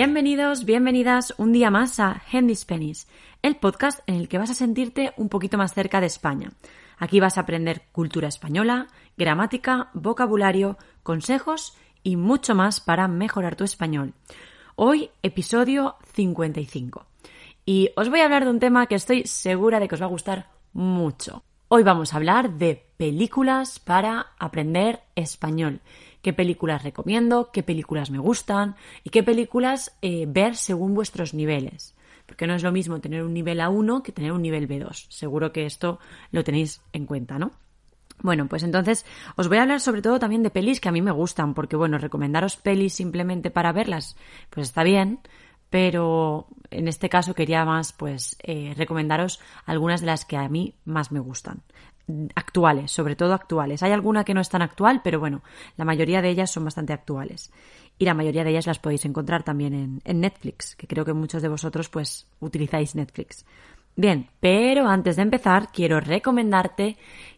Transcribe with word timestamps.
Bienvenidos, 0.00 0.64
bienvenidas 0.64 1.34
un 1.38 1.50
día 1.50 1.72
más 1.72 1.98
a 1.98 2.22
Handy 2.32 2.54
Spanish, 2.54 3.04
el 3.42 3.56
podcast 3.56 3.98
en 4.06 4.14
el 4.14 4.28
que 4.28 4.38
vas 4.38 4.48
a 4.48 4.54
sentirte 4.54 5.12
un 5.16 5.28
poquito 5.28 5.58
más 5.58 5.74
cerca 5.74 6.00
de 6.00 6.06
España. 6.06 6.52
Aquí 6.98 7.18
vas 7.18 7.36
a 7.36 7.40
aprender 7.40 7.82
cultura 7.90 8.28
española, 8.28 8.86
gramática, 9.16 9.90
vocabulario, 9.94 10.78
consejos 11.02 11.76
y 12.04 12.14
mucho 12.14 12.54
más 12.54 12.80
para 12.80 13.08
mejorar 13.08 13.56
tu 13.56 13.64
español. 13.64 14.14
Hoy, 14.76 15.10
episodio 15.24 15.96
55. 16.12 17.04
Y 17.66 17.90
os 17.96 18.08
voy 18.08 18.20
a 18.20 18.26
hablar 18.26 18.44
de 18.44 18.50
un 18.50 18.60
tema 18.60 18.86
que 18.86 18.94
estoy 18.94 19.26
segura 19.26 19.80
de 19.80 19.88
que 19.88 19.96
os 19.96 20.00
va 20.00 20.06
a 20.06 20.10
gustar 20.10 20.48
mucho. 20.72 21.42
Hoy 21.66 21.82
vamos 21.82 22.14
a 22.14 22.18
hablar 22.18 22.52
de 22.52 22.86
películas 22.98 23.80
para 23.80 24.28
aprender 24.38 25.00
español. 25.16 25.80
¿Qué 26.22 26.32
películas 26.32 26.82
recomiendo? 26.82 27.50
¿Qué 27.52 27.62
películas 27.62 28.10
me 28.10 28.18
gustan? 28.18 28.76
¿Y 29.04 29.10
qué 29.10 29.22
películas 29.22 29.96
eh, 30.02 30.26
ver 30.28 30.56
según 30.56 30.94
vuestros 30.94 31.32
niveles? 31.32 31.94
Porque 32.26 32.46
no 32.46 32.54
es 32.54 32.62
lo 32.62 32.72
mismo 32.72 33.00
tener 33.00 33.22
un 33.22 33.32
nivel 33.32 33.60
A1 33.60 34.02
que 34.02 34.12
tener 34.12 34.32
un 34.32 34.42
nivel 34.42 34.68
B2. 34.68 35.06
Seguro 35.08 35.52
que 35.52 35.64
esto 35.64 35.98
lo 36.30 36.44
tenéis 36.44 36.82
en 36.92 37.06
cuenta, 37.06 37.38
¿no? 37.38 37.52
Bueno, 38.20 38.48
pues 38.48 38.64
entonces 38.64 39.06
os 39.36 39.48
voy 39.48 39.58
a 39.58 39.62
hablar 39.62 39.80
sobre 39.80 40.02
todo 40.02 40.18
también 40.18 40.42
de 40.42 40.50
pelis 40.50 40.80
que 40.80 40.88
a 40.88 40.92
mí 40.92 41.00
me 41.00 41.12
gustan, 41.12 41.54
porque 41.54 41.76
bueno, 41.76 41.98
recomendaros 41.98 42.56
pelis 42.56 42.94
simplemente 42.94 43.50
para 43.50 43.72
verlas, 43.72 44.16
pues 44.50 44.66
está 44.66 44.82
bien, 44.82 45.20
pero 45.70 46.48
en 46.70 46.88
este 46.88 47.08
caso 47.08 47.34
quería 47.34 47.64
más 47.64 47.92
pues 47.92 48.36
eh, 48.42 48.74
recomendaros 48.76 49.40
algunas 49.66 50.00
de 50.00 50.06
las 50.06 50.24
que 50.24 50.36
a 50.36 50.48
mí 50.48 50.74
más 50.84 51.12
me 51.12 51.20
gustan 51.20 51.62
actuales, 52.34 52.90
sobre 52.90 53.16
todo 53.16 53.34
actuales. 53.34 53.82
Hay 53.82 53.92
alguna 53.92 54.24
que 54.24 54.34
no 54.34 54.40
es 54.40 54.48
tan 54.48 54.62
actual, 54.62 55.00
pero 55.02 55.20
bueno, 55.20 55.42
la 55.76 55.84
mayoría 55.84 56.22
de 56.22 56.30
ellas 56.30 56.50
son 56.50 56.64
bastante 56.64 56.92
actuales. 56.92 57.52
Y 57.98 58.04
la 58.04 58.14
mayoría 58.14 58.44
de 58.44 58.50
ellas 58.50 58.66
las 58.66 58.78
podéis 58.78 59.04
encontrar 59.04 59.42
también 59.42 60.00
en, 60.04 60.20
Netflix, 60.20 60.76
que 60.76 60.86
creo 60.86 61.04
que 61.04 61.12
muchos 61.12 61.42
de 61.42 61.48
vosotros 61.48 61.88
pues 61.88 62.26
utilizáis 62.40 62.94
Netflix. 62.94 63.44
Bien, 63.96 64.28
pero 64.40 64.86
antes 64.86 65.16
de 65.16 65.22
empezar 65.22 65.70
quiero 65.72 66.00
recomendarte 66.00 66.96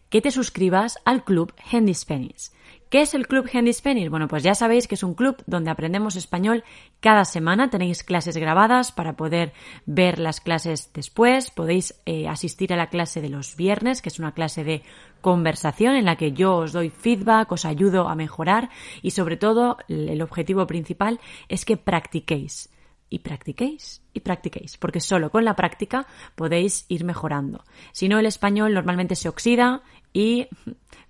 que 0.09 0.21
te 0.21 0.29
suscribas 0.29 0.99
al 1.05 1.23
club 1.23 1.53
Handy 1.71 1.93
Spanish. 1.93 2.51
¿Qué 2.91 3.03
es 3.03 3.13
el 3.13 3.25
Club 3.25 3.49
Handy 3.53 3.71
Spanish? 3.71 4.09
Bueno, 4.09 4.27
pues 4.27 4.43
ya 4.43 4.53
sabéis 4.53 4.85
que 4.85 4.95
es 4.95 5.03
un 5.03 5.13
club 5.13 5.41
donde 5.47 5.71
aprendemos 5.71 6.17
español 6.17 6.65
cada 6.99 7.23
semana. 7.23 7.69
Tenéis 7.69 8.03
clases 8.03 8.35
grabadas 8.35 8.91
para 8.91 9.15
poder 9.15 9.53
ver 9.85 10.19
las 10.19 10.41
clases 10.41 10.91
después. 10.93 11.51
Podéis 11.51 11.95
eh, 12.05 12.27
asistir 12.27 12.73
a 12.73 12.75
la 12.75 12.89
clase 12.89 13.21
de 13.21 13.29
los 13.29 13.55
viernes, 13.55 14.01
que 14.01 14.09
es 14.09 14.19
una 14.19 14.33
clase 14.33 14.65
de 14.65 14.83
conversación 15.21 15.95
en 15.95 16.03
la 16.03 16.17
que 16.17 16.33
yo 16.33 16.57
os 16.57 16.73
doy 16.73 16.89
feedback, 16.89 17.49
os 17.53 17.63
ayudo 17.63 18.09
a 18.09 18.15
mejorar 18.15 18.69
y 19.01 19.11
sobre 19.11 19.37
todo 19.37 19.77
el 19.87 20.21
objetivo 20.21 20.67
principal 20.67 21.21
es 21.47 21.63
que 21.63 21.77
practiquéis 21.77 22.71
y 23.11 23.19
practiquéis 23.19 24.01
y 24.13 24.21
practiquéis, 24.21 24.77
porque 24.77 24.99
solo 24.99 25.29
con 25.29 25.45
la 25.45 25.55
práctica 25.55 26.07
podéis 26.35 26.85
ir 26.87 27.03
mejorando. 27.03 27.63
Si 27.91 28.07
no, 28.09 28.19
el 28.19 28.25
español 28.25 28.73
normalmente 28.73 29.15
se 29.15 29.29
oxida 29.29 29.83
y 30.13 30.47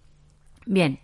Bien, 0.65 1.01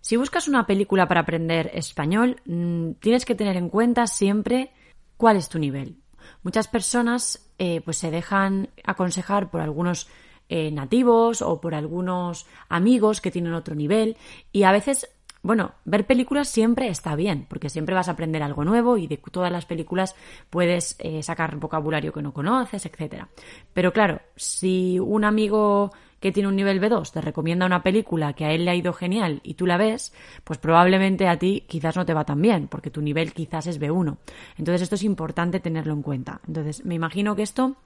si 0.00 0.16
buscas 0.16 0.46
una 0.46 0.66
película 0.66 1.08
para 1.08 1.22
aprender 1.22 1.70
español, 1.74 2.40
mm, 2.44 2.92
tienes 3.00 3.24
que 3.24 3.34
tener 3.34 3.56
en 3.56 3.68
cuenta 3.68 4.06
siempre 4.06 4.70
cuál 5.16 5.36
es 5.36 5.48
tu 5.48 5.58
nivel. 5.58 5.96
Muchas 6.44 6.68
personas 6.68 7.50
eh, 7.58 7.80
pues 7.84 7.96
se 7.96 8.12
dejan 8.12 8.68
aconsejar 8.84 9.50
por 9.50 9.60
algunos 9.60 10.08
eh, 10.48 10.70
nativos 10.70 11.42
o 11.42 11.60
por 11.60 11.74
algunos 11.74 12.46
amigos 12.68 13.20
que 13.20 13.30
tienen 13.30 13.54
otro 13.54 13.74
nivel 13.74 14.16
y 14.52 14.62
a 14.62 14.72
veces 14.72 15.08
bueno, 15.46 15.74
ver 15.84 16.06
películas 16.06 16.48
siempre 16.48 16.88
está 16.88 17.14
bien, 17.14 17.46
porque 17.48 17.68
siempre 17.68 17.94
vas 17.94 18.08
a 18.08 18.12
aprender 18.12 18.42
algo 18.42 18.64
nuevo 18.64 18.98
y 18.98 19.06
de 19.06 19.16
todas 19.16 19.52
las 19.52 19.64
películas 19.64 20.16
puedes 20.50 20.96
eh, 20.98 21.22
sacar 21.22 21.54
vocabulario 21.56 22.12
que 22.12 22.20
no 22.20 22.34
conoces, 22.34 22.84
etc. 22.84 23.26
Pero 23.72 23.92
claro, 23.92 24.20
si 24.34 24.98
un 24.98 25.24
amigo 25.24 25.92
que 26.18 26.32
tiene 26.32 26.48
un 26.48 26.56
nivel 26.56 26.80
B2 26.80 27.12
te 27.12 27.20
recomienda 27.20 27.64
una 27.64 27.84
película 27.84 28.32
que 28.32 28.44
a 28.44 28.50
él 28.50 28.64
le 28.64 28.72
ha 28.72 28.74
ido 28.74 28.92
genial 28.92 29.40
y 29.44 29.54
tú 29.54 29.66
la 29.66 29.76
ves, 29.76 30.12
pues 30.42 30.58
probablemente 30.58 31.28
a 31.28 31.38
ti 31.38 31.64
quizás 31.68 31.96
no 31.96 32.04
te 32.04 32.14
va 32.14 32.24
tan 32.24 32.42
bien, 32.42 32.66
porque 32.66 32.90
tu 32.90 33.00
nivel 33.00 33.32
quizás 33.32 33.68
es 33.68 33.80
B1. 33.80 34.16
Entonces 34.58 34.82
esto 34.82 34.96
es 34.96 35.04
importante 35.04 35.60
tenerlo 35.60 35.92
en 35.92 36.02
cuenta. 36.02 36.40
Entonces 36.48 36.84
me 36.84 36.96
imagino 36.96 37.36
que 37.36 37.42
esto 37.42 37.76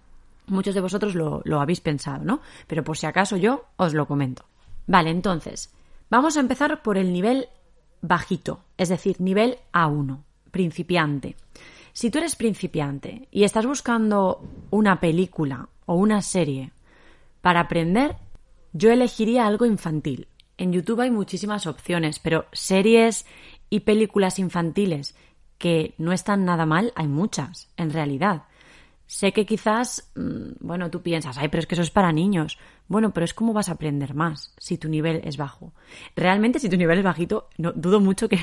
muchos 0.51 0.75
de 0.75 0.81
vosotros 0.81 1.15
lo, 1.15 1.43
lo 1.45 1.61
habéis 1.61 1.81
pensado, 1.81 2.25
¿no? 2.25 2.41
Pero 2.67 2.85
por 2.85 2.97
si 2.97 3.07
acaso 3.07 3.37
yo 3.37 3.65
os 3.77 3.95
lo 3.95 4.07
comento. 4.07 4.45
Vale, 4.87 5.11
entonces, 5.11 5.73
Vamos 6.11 6.37
a 6.37 6.41
empezar 6.41 6.83
por 6.83 6.99
el 6.99 7.13
nivel 7.13 7.49
bajito, 8.03 8.65
es 8.77 8.89
decir, 8.89 9.21
nivel 9.21 9.59
A1, 9.73 10.19
principiante. 10.51 11.37
Si 11.93 12.11
tú 12.11 12.19
eres 12.19 12.35
principiante 12.35 13.29
y 13.31 13.45
estás 13.45 13.65
buscando 13.65 14.43
una 14.71 14.99
película 14.99 15.69
o 15.87 15.95
una 15.95 16.21
serie 16.21 16.73
para 17.43 17.61
aprender, 17.61 18.17
yo 18.73 18.91
elegiría 18.91 19.47
algo 19.47 19.67
infantil. 19.67 20.27
En 20.59 20.73
YouTube 20.73 21.01
hay 21.01 21.13
muchísimas 21.13 21.69
opciones, 21.69 22.19
pero 22.19 22.47
series 22.53 23.25
y 23.71 23.81
películas 23.81 24.41
infantiles 24.41 25.15
que 25.59 25.95
no 25.97 26.13
están 26.13 26.45
nada 26.45 26.67
mal, 26.67 26.93
hay 26.97 27.07
muchas, 27.07 27.69
en 27.77 27.91
realidad. 27.91 28.45
Sé 29.11 29.33
que 29.33 29.45
quizás, 29.45 30.09
mm, 30.15 30.53
bueno, 30.61 30.89
tú 30.89 31.03
piensas, 31.03 31.37
ay, 31.37 31.49
pero 31.49 31.59
es 31.59 31.67
que 31.67 31.75
eso 31.75 31.83
es 31.83 31.91
para 31.91 32.13
niños. 32.13 32.59
Bueno, 32.91 33.13
pero 33.13 33.25
es 33.25 33.35
cómo 33.35 33.53
vas 33.53 33.69
a 33.69 33.75
aprender 33.75 34.15
más 34.15 34.53
si 34.59 34.77
tu 34.77 34.89
nivel 34.89 35.21
es 35.23 35.37
bajo. 35.37 35.73
Realmente, 36.17 36.59
si 36.59 36.69
tu 36.69 36.77
nivel 36.77 36.99
es 36.99 37.05
bajito, 37.05 37.49
no, 37.57 37.71
dudo 37.71 38.01
mucho 38.01 38.29
que, 38.29 38.41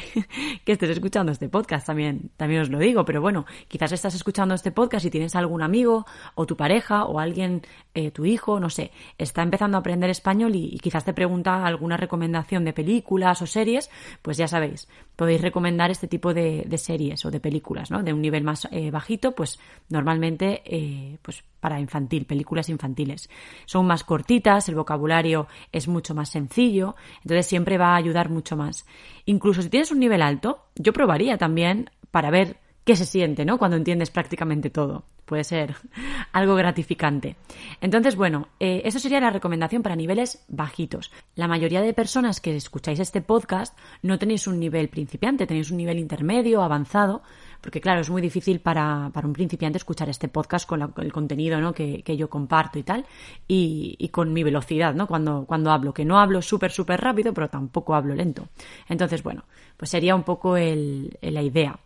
estés 0.66 0.90
escuchando 0.90 1.34
este 1.34 1.50
podcast, 1.50 1.85
también, 1.85 2.31
también 2.38 2.62
os 2.62 2.69
lo 2.69 2.80
digo, 2.80 3.03
pero 3.03 3.19
bueno, 3.19 3.46
quizás 3.68 3.91
estás 3.91 4.16
escuchando 4.16 4.56
este 4.56 4.71
podcast 4.71 5.06
y 5.06 5.10
tienes 5.10 5.36
algún 5.36 5.62
amigo 5.62 6.06
o 6.36 6.45
tu 6.45 6.56
pareja 6.56 7.04
o 7.04 7.19
alguien, 7.19 7.63
eh, 7.94 8.10
tu 8.12 8.24
hijo, 8.24 8.62
no 8.62 8.69
sé, 8.69 8.92
está 9.18 9.44
empezando 9.44 9.75
a 9.75 9.81
aprender 9.81 10.10
español 10.10 10.56
y, 10.56 10.77
quizás 10.77 11.04
te 11.04 11.12
pregunta 11.12 11.66
alguna 11.66 11.98
recomendación 11.98 12.63
de 12.63 12.71
películas 12.71 13.42
o 13.42 13.48
series, 13.48 13.89
pues 14.21 14.38
ya 14.38 14.48
sabéis, 14.48 14.88
podéis 15.18 15.42
recomendar 15.42 15.92
este 15.92 16.07
tipo 16.07 16.33
de, 16.33 16.66
series 16.77 17.25
o 17.25 17.31
de 17.31 17.42
películas, 17.42 17.92
¿no? 17.92 18.01
De 18.01 18.13
un 18.13 18.21
nivel 18.21 18.45
más 18.45 18.69
eh, 18.71 18.92
bajito, 18.92 19.33
pues 19.36 19.60
normalmente, 19.89 20.62
eh, 20.63 21.18
pues 21.21 21.44
para 21.60 21.80
infantil, 21.80 22.25
películas 22.25 22.69
infantiles. 22.69 23.30
Son 23.66 23.86
más 23.86 24.04
cortitas, 24.04 24.37
el 24.68 24.75
vocabulario 24.75 25.48
es 25.72 25.88
mucho 25.88 26.13
más 26.13 26.30
sencillo, 26.30 26.95
entonces 27.24 27.48
siempre 27.48 27.78
va 27.78 27.94
a 27.94 27.98
ayudar 27.98 28.30
mucho 28.30 28.56
más. 28.56 28.86
Incluso 29.25 29.62
si 29.62 29.69
tienes 29.69 29.92
un 29.92 30.00
nivel 30.00 30.22
alto, 30.22 30.66
yo 30.75 30.94
probaría 30.94 31.38
también 31.38 31.89
para 32.12 32.30
ver 32.30 32.57
qué 32.84 32.95
se 32.95 33.06
siente, 33.06 33.44
¿no? 33.45 33.57
Cuando 33.57 33.78
entiendes 33.78 34.10
prácticamente 34.12 34.69
todo. 34.69 35.04
Puede 35.25 35.44
ser 35.44 35.75
algo 36.31 36.56
gratificante. 36.56 37.36
Entonces, 37.81 38.16
bueno, 38.16 38.48
eh, 38.62 38.84
eso 38.86 39.00
sería 39.00 39.19
la 39.19 39.30
recomendación 39.30 39.84
para 39.84 39.98
niveles 39.98 40.45
bajitos. 40.48 41.12
La 41.36 41.50
mayoría 41.50 41.81
de 41.81 41.94
personas 41.94 42.40
que 42.40 42.56
escucháis 42.56 43.00
este 43.00 43.22
podcast 43.22 43.78
no 44.01 44.18
tenéis 44.18 44.48
un 44.48 44.60
nivel 44.60 44.88
principiante, 44.88 45.45
tenéis 45.45 45.69
un 45.69 45.78
nivel 45.78 46.00
intermedio, 46.00 46.63
avanzado, 46.63 47.24
porque 47.62 47.81
claro, 47.81 48.01
es 48.01 48.09
muy 48.09 48.21
difícil 48.21 48.59
para, 48.59 49.09
para 49.13 49.27
un 49.27 49.33
principiante 49.33 49.77
escuchar 49.77 50.09
este 50.09 50.27
podcast 50.27 50.68
con 50.68 50.94
el 50.98 51.12
contenido 51.12 51.59
¿no? 51.59 51.74
que, 51.74 52.04
que, 52.04 52.18
yo 52.18 52.30
comparto 52.30 52.80
y 52.80 52.83
tal, 52.83 53.06
y, 53.48 53.95
y, 54.00 54.09
con 54.09 54.33
mi 54.33 54.44
velocidad, 54.44 54.94
¿no? 54.94 55.07
Cuando, 55.07 55.45
cuando 55.45 55.71
hablo, 55.71 55.94
que 55.94 56.06
no 56.06 56.19
hablo 56.19 56.42
súper, 56.42 56.71
súper 56.71 57.01
rápido, 57.01 57.33
pero 57.33 57.50
tampoco 57.50 57.95
hablo 57.95 58.15
lento. 58.15 58.48
Entonces, 58.89 59.24
bueno, 59.24 59.44
pues 59.77 59.92
sería 59.92 60.15
un 60.15 60.24
poco 60.24 60.57
el, 60.57 61.18
la 61.21 61.42
idea. 61.42 61.80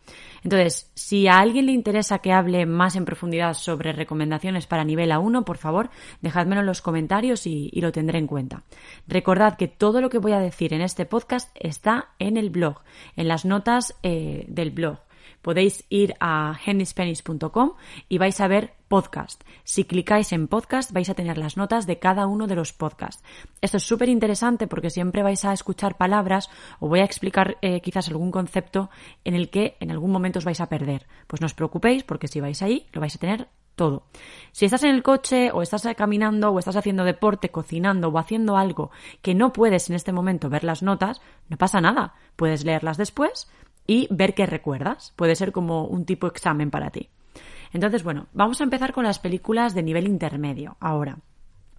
Entonces, 0.43 0.89
si 0.95 1.27
a 1.27 1.39
alguien 1.39 1.67
le 1.67 1.71
interesa 1.71 2.19
que 2.19 2.31
hable 2.31 2.65
más 2.65 2.95
en 2.95 3.05
profundidad 3.05 3.53
sobre 3.53 3.93
recomendaciones 3.93 4.65
para 4.65 4.83
nivel 4.83 5.11
A1, 5.11 5.43
por 5.43 5.57
favor, 5.57 5.89
dejádmelo 6.21 6.61
en 6.61 6.67
los 6.67 6.81
comentarios 6.81 7.45
y, 7.45 7.69
lo 7.81 7.91
tendré 7.91 8.19
en 8.19 8.27
cuenta. 8.27 8.63
Recordad 9.07 9.57
que 9.57 9.67
todo 9.67 10.01
lo 10.01 10.09
que 10.09 10.19
voy 10.19 10.33
a 10.33 10.39
decir 10.39 10.73
en 10.73 10.81
este 10.81 11.05
podcast 11.05 11.49
está 11.59 12.09
en 12.19 12.37
el 12.37 12.51
blog, 12.51 12.81
en 13.15 13.27
las 13.27 13.43
notas 13.43 13.95
eh, 14.03 14.45
del 14.47 14.69
blog 14.71 14.99
podéis 15.41 15.85
ir 15.89 16.15
a 16.19 16.57
hennyspanish.com 16.65 17.73
y 18.09 18.17
vais 18.17 18.39
a 18.41 18.47
ver 18.47 18.73
podcast. 18.87 19.41
Si 19.63 19.85
clicáis 19.85 20.33
en 20.33 20.47
podcast 20.47 20.91
vais 20.91 21.09
a 21.09 21.13
tener 21.13 21.37
las 21.37 21.55
notas 21.55 21.87
de 21.87 21.97
cada 21.99 22.27
uno 22.27 22.45
de 22.45 22.55
los 22.55 22.73
podcasts. 22.73 23.23
Esto 23.61 23.77
es 23.77 23.83
súper 23.83 24.09
interesante 24.09 24.67
porque 24.67 24.89
siempre 24.89 25.23
vais 25.23 25.45
a 25.45 25.53
escuchar 25.53 25.95
palabras 25.95 26.49
o 26.79 26.89
voy 26.89 26.99
a 26.99 27.05
explicar 27.05 27.57
eh, 27.61 27.79
quizás 27.79 28.09
algún 28.09 28.31
concepto 28.31 28.89
en 29.23 29.35
el 29.35 29.49
que 29.49 29.77
en 29.79 29.91
algún 29.91 30.11
momento 30.11 30.39
os 30.39 30.45
vais 30.45 30.59
a 30.59 30.67
perder. 30.67 31.07
Pues 31.27 31.41
no 31.41 31.45
os 31.45 31.53
preocupéis 31.53 32.03
porque 32.03 32.27
si 32.27 32.41
vais 32.41 32.61
ahí 32.61 32.87
lo 32.91 32.99
vais 32.99 33.15
a 33.15 33.19
tener 33.19 33.47
todo. 33.75 34.03
Si 34.51 34.65
estás 34.65 34.83
en 34.83 34.93
el 34.93 35.03
coche 35.03 35.51
o 35.51 35.61
estás 35.61 35.87
caminando 35.95 36.51
o 36.51 36.59
estás 36.59 36.75
haciendo 36.75 37.03
deporte, 37.03 37.49
cocinando 37.49 38.09
o 38.09 38.19
haciendo 38.19 38.57
algo 38.57 38.91
que 39.21 39.33
no 39.33 39.53
puedes 39.53 39.89
en 39.89 39.95
este 39.95 40.11
momento 40.11 40.49
ver 40.49 40.63
las 40.63 40.83
notas, 40.83 41.21
no 41.47 41.57
pasa 41.57 41.81
nada. 41.81 42.13
Puedes 42.35 42.65
leerlas 42.65 42.97
después 42.97 43.49
y 43.91 44.07
ver 44.09 44.33
qué 44.33 44.45
recuerdas. 44.45 45.11
Puede 45.17 45.35
ser 45.35 45.51
como 45.51 45.83
un 45.83 46.05
tipo 46.05 46.27
examen 46.27 46.71
para 46.71 46.91
ti. 46.91 47.09
Entonces, 47.73 48.03
bueno, 48.03 48.27
vamos 48.31 48.61
a 48.61 48.63
empezar 48.63 48.93
con 48.93 49.03
las 49.03 49.19
películas 49.19 49.73
de 49.75 49.83
nivel 49.83 50.07
intermedio 50.07 50.77
ahora. 50.79 51.17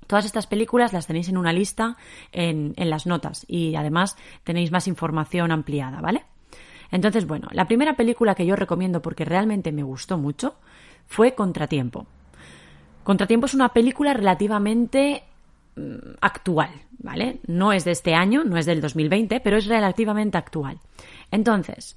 Todas 0.07 0.27
estas 0.27 0.47
películas 0.47 0.93
las 0.93 1.07
tenéis 1.07 1.31
en 1.31 1.39
una 1.39 1.55
lista 1.55 1.97
en, 2.31 2.75
en 2.77 2.91
las 2.91 3.07
notas 3.07 3.47
y 3.49 3.77
además 3.77 4.19
tenéis 4.45 4.71
más 4.71 4.89
información 4.89 5.53
ampliada, 5.53 6.03
¿vale? 6.03 6.25
Entonces, 6.91 7.27
bueno, 7.27 7.49
la 7.53 7.67
primera 7.67 7.97
película 7.97 8.35
que 8.35 8.45
yo 8.45 8.57
recomiendo 8.57 9.01
porque 9.01 9.25
realmente 9.25 9.73
me 9.73 9.83
gustó 9.83 10.19
mucho 10.19 10.57
fue 11.07 11.35
Contratiempo. 11.35 12.07
Contratiempo 13.05 13.47
es 13.47 13.55
una 13.55 13.71
película 13.71 14.13
relativamente 14.13 15.25
mm, 15.77 16.17
actual, 16.21 16.71
¿vale? 16.99 17.41
No 17.47 17.73
es 17.73 17.87
de 17.87 17.93
este 17.93 18.15
año, 18.15 18.45
no 18.45 18.59
es 18.59 18.67
del 18.67 18.83
2020, 18.83 19.41
pero 19.41 19.57
es 19.57 19.67
relativamente 19.67 20.37
actual. 20.37 20.79
Entonces, 21.33 21.97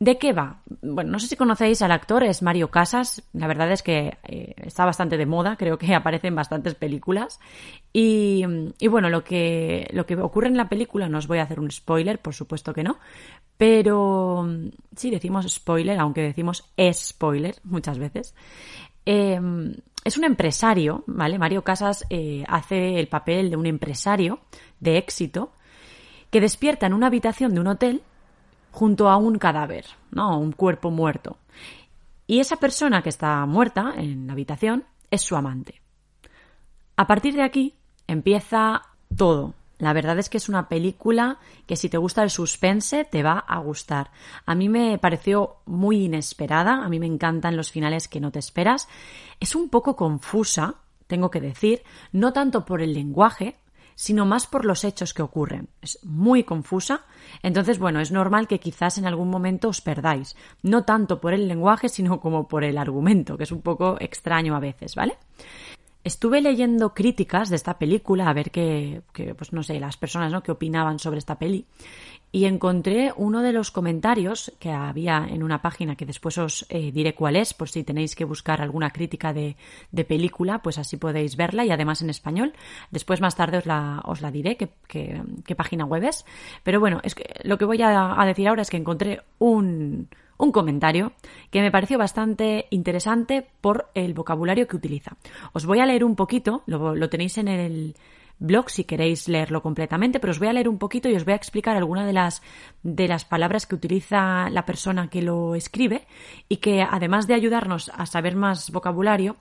¿de 0.00 0.18
qué 0.18 0.32
va? 0.32 0.62
Bueno, 0.82 1.12
no 1.12 1.18
sé 1.20 1.28
si 1.28 1.36
conocéis 1.36 1.82
al 1.82 1.92
actor, 1.92 2.24
es 2.24 2.42
Mario 2.42 2.70
Casas. 2.70 3.22
La 3.32 3.46
verdad 3.46 3.70
es 3.70 3.82
que 3.82 4.18
eh, 4.24 4.54
está 4.56 4.84
bastante 4.84 5.16
de 5.16 5.26
moda, 5.26 5.56
creo 5.56 5.78
que 5.78 5.94
aparece 5.94 6.28
en 6.28 6.34
bastantes 6.34 6.74
películas. 6.74 7.38
Y, 7.92 8.44
bueno, 8.88 9.10
lo 9.10 9.22
que, 9.22 9.88
lo 9.92 10.06
que 10.06 10.16
ocurre 10.16 10.48
en 10.48 10.56
la 10.56 10.68
película, 10.68 11.08
no 11.08 11.18
os 11.18 11.28
voy 11.28 11.38
a 11.38 11.44
hacer 11.44 11.60
un 11.60 11.70
spoiler, 11.70 12.18
por 12.18 12.34
supuesto 12.34 12.72
que 12.74 12.82
no. 12.82 12.98
Pero 13.56 14.48
sí, 14.96 15.10
decimos 15.10 15.46
spoiler, 15.48 16.00
aunque 16.00 16.22
decimos 16.22 16.64
spoiler 16.92 17.56
muchas 17.62 17.98
veces. 17.98 18.34
Eh, 19.06 19.38
es 20.04 20.18
un 20.18 20.24
empresario, 20.24 21.04
¿vale? 21.06 21.38
Mario 21.38 21.62
Casas 21.62 22.04
eh, 22.10 22.44
hace 22.48 22.98
el 22.98 23.08
papel 23.08 23.50
de 23.50 23.56
un 23.56 23.66
empresario 23.66 24.40
de 24.80 24.96
éxito 24.98 25.52
que 26.30 26.40
despierta 26.40 26.86
en 26.86 26.94
una 26.94 27.06
habitación 27.06 27.54
de 27.54 27.60
un 27.60 27.68
hotel 27.68 28.02
junto 28.74 29.08
a 29.08 29.16
un 29.16 29.38
cadáver, 29.38 29.86
¿no? 30.10 30.36
Un 30.36 30.50
cuerpo 30.50 30.90
muerto. 30.90 31.38
Y 32.26 32.40
esa 32.40 32.56
persona 32.56 33.02
que 33.02 33.08
está 33.08 33.46
muerta 33.46 33.94
en 33.96 34.26
la 34.26 34.32
habitación 34.32 34.82
es 35.12 35.22
su 35.22 35.36
amante. 35.36 35.80
A 36.96 37.06
partir 37.06 37.34
de 37.34 37.44
aquí 37.44 37.74
empieza 38.08 38.82
todo. 39.16 39.54
La 39.78 39.92
verdad 39.92 40.18
es 40.18 40.28
que 40.28 40.38
es 40.38 40.48
una 40.48 40.68
película 40.68 41.38
que 41.66 41.76
si 41.76 41.88
te 41.88 41.98
gusta 41.98 42.24
el 42.24 42.30
suspense 42.30 43.04
te 43.04 43.22
va 43.22 43.38
a 43.38 43.58
gustar. 43.58 44.10
A 44.44 44.56
mí 44.56 44.68
me 44.68 44.98
pareció 44.98 45.58
muy 45.66 46.06
inesperada, 46.06 46.84
a 46.84 46.88
mí 46.88 46.98
me 46.98 47.06
encantan 47.06 47.56
los 47.56 47.70
finales 47.70 48.08
que 48.08 48.18
no 48.18 48.32
te 48.32 48.40
esperas. 48.40 48.88
Es 49.38 49.54
un 49.54 49.68
poco 49.68 49.94
confusa, 49.94 50.76
tengo 51.06 51.30
que 51.30 51.40
decir, 51.40 51.84
no 52.10 52.32
tanto 52.32 52.64
por 52.64 52.82
el 52.82 52.92
lenguaje, 52.92 53.56
sino 53.94 54.26
más 54.26 54.46
por 54.46 54.64
los 54.64 54.84
hechos 54.84 55.14
que 55.14 55.22
ocurren. 55.22 55.68
Es 55.80 55.98
muy 56.02 56.44
confusa, 56.44 57.04
entonces, 57.42 57.78
bueno, 57.78 58.00
es 58.00 58.10
normal 58.10 58.48
que 58.48 58.60
quizás 58.60 58.98
en 58.98 59.06
algún 59.06 59.30
momento 59.30 59.68
os 59.68 59.80
perdáis, 59.80 60.36
no 60.62 60.84
tanto 60.84 61.20
por 61.20 61.32
el 61.32 61.48
lenguaje, 61.48 61.88
sino 61.88 62.20
como 62.20 62.48
por 62.48 62.64
el 62.64 62.78
argumento, 62.78 63.36
que 63.36 63.44
es 63.44 63.52
un 63.52 63.62
poco 63.62 63.96
extraño 64.00 64.56
a 64.56 64.60
veces, 64.60 64.94
¿vale? 64.94 65.18
Estuve 66.04 66.42
leyendo 66.42 66.92
críticas 66.92 67.48
de 67.48 67.56
esta 67.56 67.78
película, 67.78 68.28
a 68.28 68.34
ver 68.34 68.50
qué, 68.50 69.00
pues 69.38 69.54
no 69.54 69.62
sé, 69.62 69.80
las 69.80 69.96
personas 69.96 70.30
¿no? 70.30 70.42
que 70.42 70.52
opinaban 70.52 70.98
sobre 70.98 71.16
esta 71.16 71.38
peli, 71.38 71.64
y 72.30 72.44
encontré 72.44 73.14
uno 73.16 73.40
de 73.40 73.54
los 73.54 73.70
comentarios 73.70 74.52
que 74.58 74.70
había 74.70 75.26
en 75.30 75.42
una 75.42 75.62
página 75.62 75.96
que 75.96 76.04
después 76.04 76.36
os 76.36 76.66
eh, 76.68 76.92
diré 76.92 77.14
cuál 77.14 77.36
es, 77.36 77.54
por 77.54 77.70
si 77.70 77.84
tenéis 77.84 78.14
que 78.14 78.26
buscar 78.26 78.60
alguna 78.60 78.90
crítica 78.90 79.32
de, 79.32 79.56
de, 79.92 80.04
película, 80.04 80.60
pues 80.60 80.76
así 80.76 80.98
podéis 80.98 81.36
verla 81.36 81.64
y 81.64 81.70
además 81.70 82.02
en 82.02 82.10
español. 82.10 82.52
Después 82.90 83.22
más 83.22 83.34
tarde 83.34 83.58
os 83.58 83.66
la, 83.66 84.02
os 84.04 84.20
la 84.20 84.30
diré 84.30 84.58
qué, 84.58 84.68
qué, 84.86 85.22
qué 85.46 85.54
página 85.54 85.86
web 85.86 86.04
es. 86.04 86.26
Pero 86.64 86.80
bueno, 86.80 87.00
es 87.02 87.14
que 87.14 87.24
lo 87.44 87.56
que 87.56 87.64
voy 87.64 87.80
a 87.80 88.22
decir 88.26 88.48
ahora 88.48 88.60
es 88.60 88.68
que 88.68 88.76
encontré 88.76 89.22
un, 89.38 90.08
un 90.38 90.52
comentario 90.52 91.12
que 91.50 91.60
me 91.60 91.70
pareció 91.70 91.98
bastante 91.98 92.66
interesante 92.70 93.46
por 93.60 93.90
el 93.94 94.14
vocabulario 94.14 94.66
que 94.66 94.76
utiliza. 94.76 95.16
Os 95.52 95.66
voy 95.66 95.80
a 95.80 95.86
leer 95.86 96.04
un 96.04 96.16
poquito, 96.16 96.62
lo, 96.66 97.08
tenéis 97.08 97.38
en 97.38 97.48
el, 97.48 97.94
blog 98.38 98.68
si 98.68 98.84
queréis 98.84 99.28
leerlo 99.28 99.62
completamente, 99.62 100.20
pero 100.20 100.32
os 100.32 100.38
voy 100.38 100.48
a 100.48 100.52
leer 100.52 100.68
un 100.68 100.78
poquito 100.78 101.08
y 101.08 101.14
os 101.14 101.24
voy 101.24 101.32
a 101.32 101.36
explicar 101.36 101.76
algunas 101.76 102.06
de 102.06 102.12
las, 102.12 102.42
de 102.82 103.08
las 103.08 103.24
palabras 103.24 103.66
que 103.66 103.74
utiliza 103.74 104.50
la 104.50 104.64
persona 104.64 105.08
que 105.08 105.22
lo 105.22 105.54
escribe 105.54 106.06
y 106.48 106.56
que 106.56 106.82
además 106.82 107.26
de 107.26 107.34
ayudarnos 107.34 107.90
a 107.94 108.06
saber 108.06 108.36
más 108.36 108.70
vocabulario, 108.70 109.36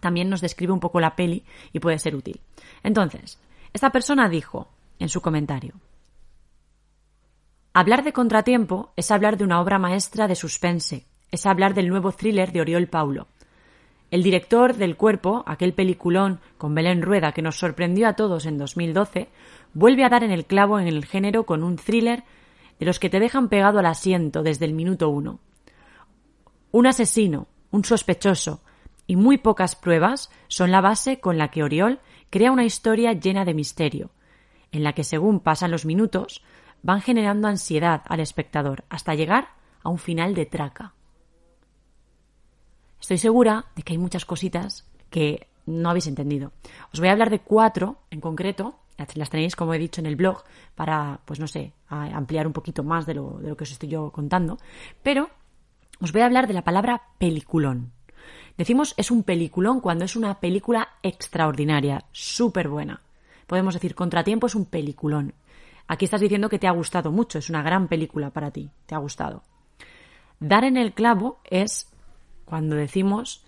también 0.00 0.30
nos 0.30 0.40
describe 0.40 0.72
un 0.72 0.80
poco 0.80 1.00
la 1.00 1.16
peli 1.16 1.44
y 1.72 1.80
puede 1.80 1.98
ser 1.98 2.14
útil. 2.14 2.40
Entonces, 2.82 3.38
esta 3.72 3.90
persona 3.90 4.28
dijo 4.28 4.68
en 4.98 5.08
su 5.08 5.20
comentario, 5.20 5.74
Hablar 7.72 8.02
de 8.02 8.12
contratiempo 8.12 8.92
es 8.96 9.10
hablar 9.10 9.36
de 9.36 9.44
una 9.44 9.60
obra 9.60 9.78
maestra 9.78 10.26
de 10.26 10.34
suspense, 10.34 11.06
es 11.30 11.46
hablar 11.46 11.74
del 11.74 11.88
nuevo 11.88 12.10
thriller 12.10 12.50
de 12.50 12.60
Oriol 12.60 12.88
Paulo, 12.88 13.28
el 14.10 14.24
director 14.24 14.74
del 14.74 14.96
Cuerpo, 14.96 15.44
aquel 15.46 15.72
peliculón 15.72 16.40
con 16.58 16.74
Belén 16.74 17.00
Rueda 17.00 17.30
que 17.30 17.42
nos 17.42 17.58
sorprendió 17.58 18.08
a 18.08 18.14
todos 18.14 18.44
en 18.44 18.58
2012, 18.58 19.28
vuelve 19.72 20.04
a 20.04 20.08
dar 20.08 20.24
en 20.24 20.32
el 20.32 20.46
clavo 20.46 20.80
en 20.80 20.88
el 20.88 21.04
género 21.04 21.46
con 21.46 21.62
un 21.62 21.76
thriller 21.76 22.24
de 22.80 22.86
los 22.86 22.98
que 22.98 23.08
te 23.08 23.20
dejan 23.20 23.48
pegado 23.48 23.78
al 23.78 23.86
asiento 23.86 24.42
desde 24.42 24.64
el 24.64 24.74
minuto 24.74 25.08
uno. 25.08 25.38
Un 26.72 26.88
asesino, 26.88 27.46
un 27.70 27.84
sospechoso 27.84 28.62
y 29.06 29.14
muy 29.14 29.38
pocas 29.38 29.76
pruebas 29.76 30.30
son 30.48 30.72
la 30.72 30.80
base 30.80 31.20
con 31.20 31.38
la 31.38 31.48
que 31.52 31.62
Oriol 31.62 32.00
crea 32.30 32.50
una 32.50 32.64
historia 32.64 33.12
llena 33.12 33.44
de 33.44 33.54
misterio, 33.54 34.10
en 34.72 34.82
la 34.82 34.92
que 34.92 35.04
según 35.04 35.38
pasan 35.38 35.70
los 35.70 35.84
minutos 35.84 36.42
van 36.82 37.00
generando 37.00 37.48
ansiedad 37.48 38.02
al 38.06 38.20
espectador 38.20 38.84
hasta 38.88 39.14
llegar 39.14 39.48
a 39.82 39.88
un 39.88 39.98
final 39.98 40.34
de 40.34 40.46
traca. 40.46 40.94
Estoy 43.00 43.18
segura 43.18 43.66
de 43.76 43.82
que 43.82 43.94
hay 43.94 43.98
muchas 43.98 44.24
cositas 44.24 44.86
que 45.08 45.48
no 45.66 45.90
habéis 45.90 46.06
entendido. 46.06 46.52
Os 46.92 47.00
voy 47.00 47.08
a 47.08 47.12
hablar 47.12 47.30
de 47.30 47.40
cuatro 47.40 47.98
en 48.10 48.20
concreto, 48.20 48.78
las 49.14 49.30
tenéis 49.30 49.56
como 49.56 49.72
he 49.72 49.78
dicho 49.78 50.00
en 50.00 50.06
el 50.06 50.16
blog 50.16 50.44
para, 50.74 51.20
pues 51.24 51.40
no 51.40 51.46
sé, 51.46 51.72
ampliar 51.88 52.46
un 52.46 52.52
poquito 52.52 52.82
más 52.82 53.06
de 53.06 53.14
lo, 53.14 53.38
de 53.38 53.48
lo 53.48 53.56
que 53.56 53.64
os 53.64 53.72
estoy 53.72 53.88
yo 53.88 54.10
contando, 54.10 54.58
pero 55.02 55.30
os 56.00 56.12
voy 56.12 56.22
a 56.22 56.26
hablar 56.26 56.46
de 56.46 56.54
la 56.54 56.64
palabra 56.64 57.02
peliculón. 57.18 57.92
Decimos 58.56 58.94
es 58.96 59.10
un 59.10 59.22
peliculón 59.22 59.80
cuando 59.80 60.04
es 60.04 60.16
una 60.16 60.40
película 60.40 60.88
extraordinaria, 61.02 62.04
súper 62.12 62.68
buena. 62.68 63.00
Podemos 63.46 63.74
decir, 63.74 63.94
Contratiempo 63.94 64.46
es 64.46 64.54
un 64.54 64.66
peliculón. 64.66 65.34
Aquí 65.86 66.04
estás 66.04 66.20
diciendo 66.20 66.48
que 66.48 66.58
te 66.58 66.68
ha 66.68 66.72
gustado 66.72 67.10
mucho, 67.10 67.38
es 67.38 67.50
una 67.50 67.62
gran 67.62 67.88
película 67.88 68.30
para 68.30 68.50
ti, 68.50 68.70
te 68.86 68.94
ha 68.94 68.98
gustado. 68.98 69.42
Dar 70.38 70.64
en 70.64 70.76
el 70.76 70.92
clavo 70.92 71.40
es 71.44 71.90
cuando 72.44 72.76
decimos 72.76 73.44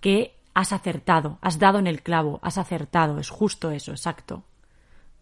que 0.00 0.34
has 0.54 0.72
acertado, 0.72 1.38
has 1.42 1.58
dado 1.58 1.78
en 1.78 1.86
el 1.86 2.02
clavo, 2.02 2.40
has 2.42 2.58
acertado, 2.58 3.18
es 3.18 3.30
justo 3.30 3.70
eso, 3.70 3.92
exacto. 3.92 4.42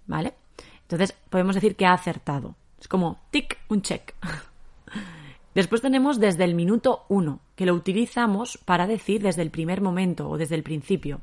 ¿Vale? 0.07 0.35
Entonces 0.83 1.13
podemos 1.31 1.55
decir 1.55 1.77
que 1.77 1.87
ha 1.87 1.93
acertado. 1.93 2.55
Es 2.81 2.89
como 2.89 3.19
tic, 3.31 3.59
un 3.69 3.83
check. 3.83 4.15
Después 5.55 5.81
tenemos 5.81 6.19
desde 6.19 6.45
el 6.45 6.55
minuto 6.55 7.05
uno, 7.09 7.41
que 7.57 7.67
lo 7.67 7.75
utilizamos 7.75 8.59
para 8.65 8.87
decir 8.87 9.23
desde 9.23 9.43
el 9.43 9.51
primer 9.51 9.81
momento 9.81 10.29
o 10.29 10.37
desde 10.37 10.57
el 10.57 10.63
principio. 10.63 11.21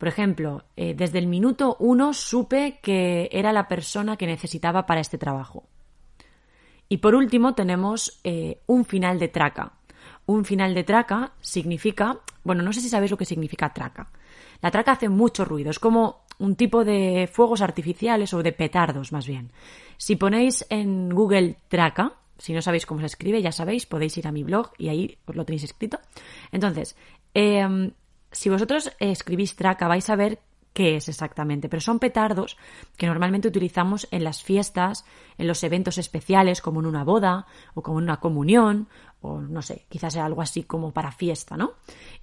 Por 0.00 0.08
ejemplo, 0.08 0.64
eh, 0.78 0.94
desde 0.94 1.18
el 1.18 1.26
minuto 1.26 1.76
uno 1.78 2.14
supe 2.14 2.78
que 2.82 3.28
era 3.32 3.52
la 3.52 3.68
persona 3.68 4.16
que 4.16 4.26
necesitaba 4.26 4.86
para 4.86 5.02
este 5.02 5.18
trabajo. 5.18 5.64
Y 6.88 6.96
por 6.96 7.14
último 7.14 7.54
tenemos 7.54 8.18
eh, 8.24 8.60
un 8.66 8.86
final 8.86 9.18
de 9.18 9.28
traca. 9.28 9.74
Un 10.24 10.46
final 10.46 10.72
de 10.72 10.84
traca 10.84 11.32
significa, 11.42 12.18
bueno, 12.44 12.62
no 12.62 12.72
sé 12.72 12.80
si 12.80 12.88
sabéis 12.88 13.10
lo 13.10 13.18
que 13.18 13.26
significa 13.26 13.74
traca. 13.74 14.10
La 14.62 14.70
traca 14.70 14.92
hace 14.92 15.10
mucho 15.10 15.44
ruido, 15.44 15.68
es 15.68 15.78
como 15.78 16.22
un 16.38 16.56
tipo 16.56 16.82
de 16.82 17.28
fuegos 17.30 17.60
artificiales 17.60 18.32
o 18.32 18.42
de 18.42 18.52
petardos 18.52 19.12
más 19.12 19.26
bien. 19.26 19.52
Si 19.98 20.16
ponéis 20.16 20.64
en 20.70 21.10
Google 21.10 21.58
traca, 21.68 22.14
si 22.38 22.54
no 22.54 22.62
sabéis 22.62 22.86
cómo 22.86 23.00
se 23.00 23.06
escribe, 23.06 23.42
ya 23.42 23.52
sabéis, 23.52 23.84
podéis 23.84 24.16
ir 24.16 24.26
a 24.26 24.32
mi 24.32 24.44
blog 24.44 24.70
y 24.78 24.88
ahí 24.88 25.18
os 25.26 25.36
lo 25.36 25.44
tenéis 25.44 25.64
escrito. 25.64 25.98
Entonces, 26.52 26.96
em, 27.34 27.90
si 28.32 28.48
vosotros 28.48 28.92
escribís 28.98 29.56
traca, 29.56 29.88
vais 29.88 30.08
a 30.10 30.16
ver 30.16 30.40
qué 30.72 30.96
es 30.96 31.08
exactamente, 31.08 31.68
pero 31.68 31.80
son 31.80 31.98
petardos 31.98 32.56
que 32.96 33.06
normalmente 33.06 33.48
utilizamos 33.48 34.06
en 34.10 34.24
las 34.24 34.42
fiestas, 34.42 35.04
en 35.36 35.46
los 35.46 35.64
eventos 35.64 35.98
especiales, 35.98 36.60
como 36.60 36.80
en 36.80 36.86
una 36.86 37.04
boda 37.04 37.46
o 37.74 37.82
como 37.82 37.98
en 37.98 38.04
una 38.04 38.20
comunión, 38.20 38.88
o 39.20 39.40
no 39.40 39.62
sé, 39.62 39.86
quizás 39.88 40.14
sea 40.14 40.24
algo 40.24 40.42
así 40.42 40.62
como 40.62 40.92
para 40.92 41.12
fiesta, 41.12 41.56
¿no? 41.56 41.72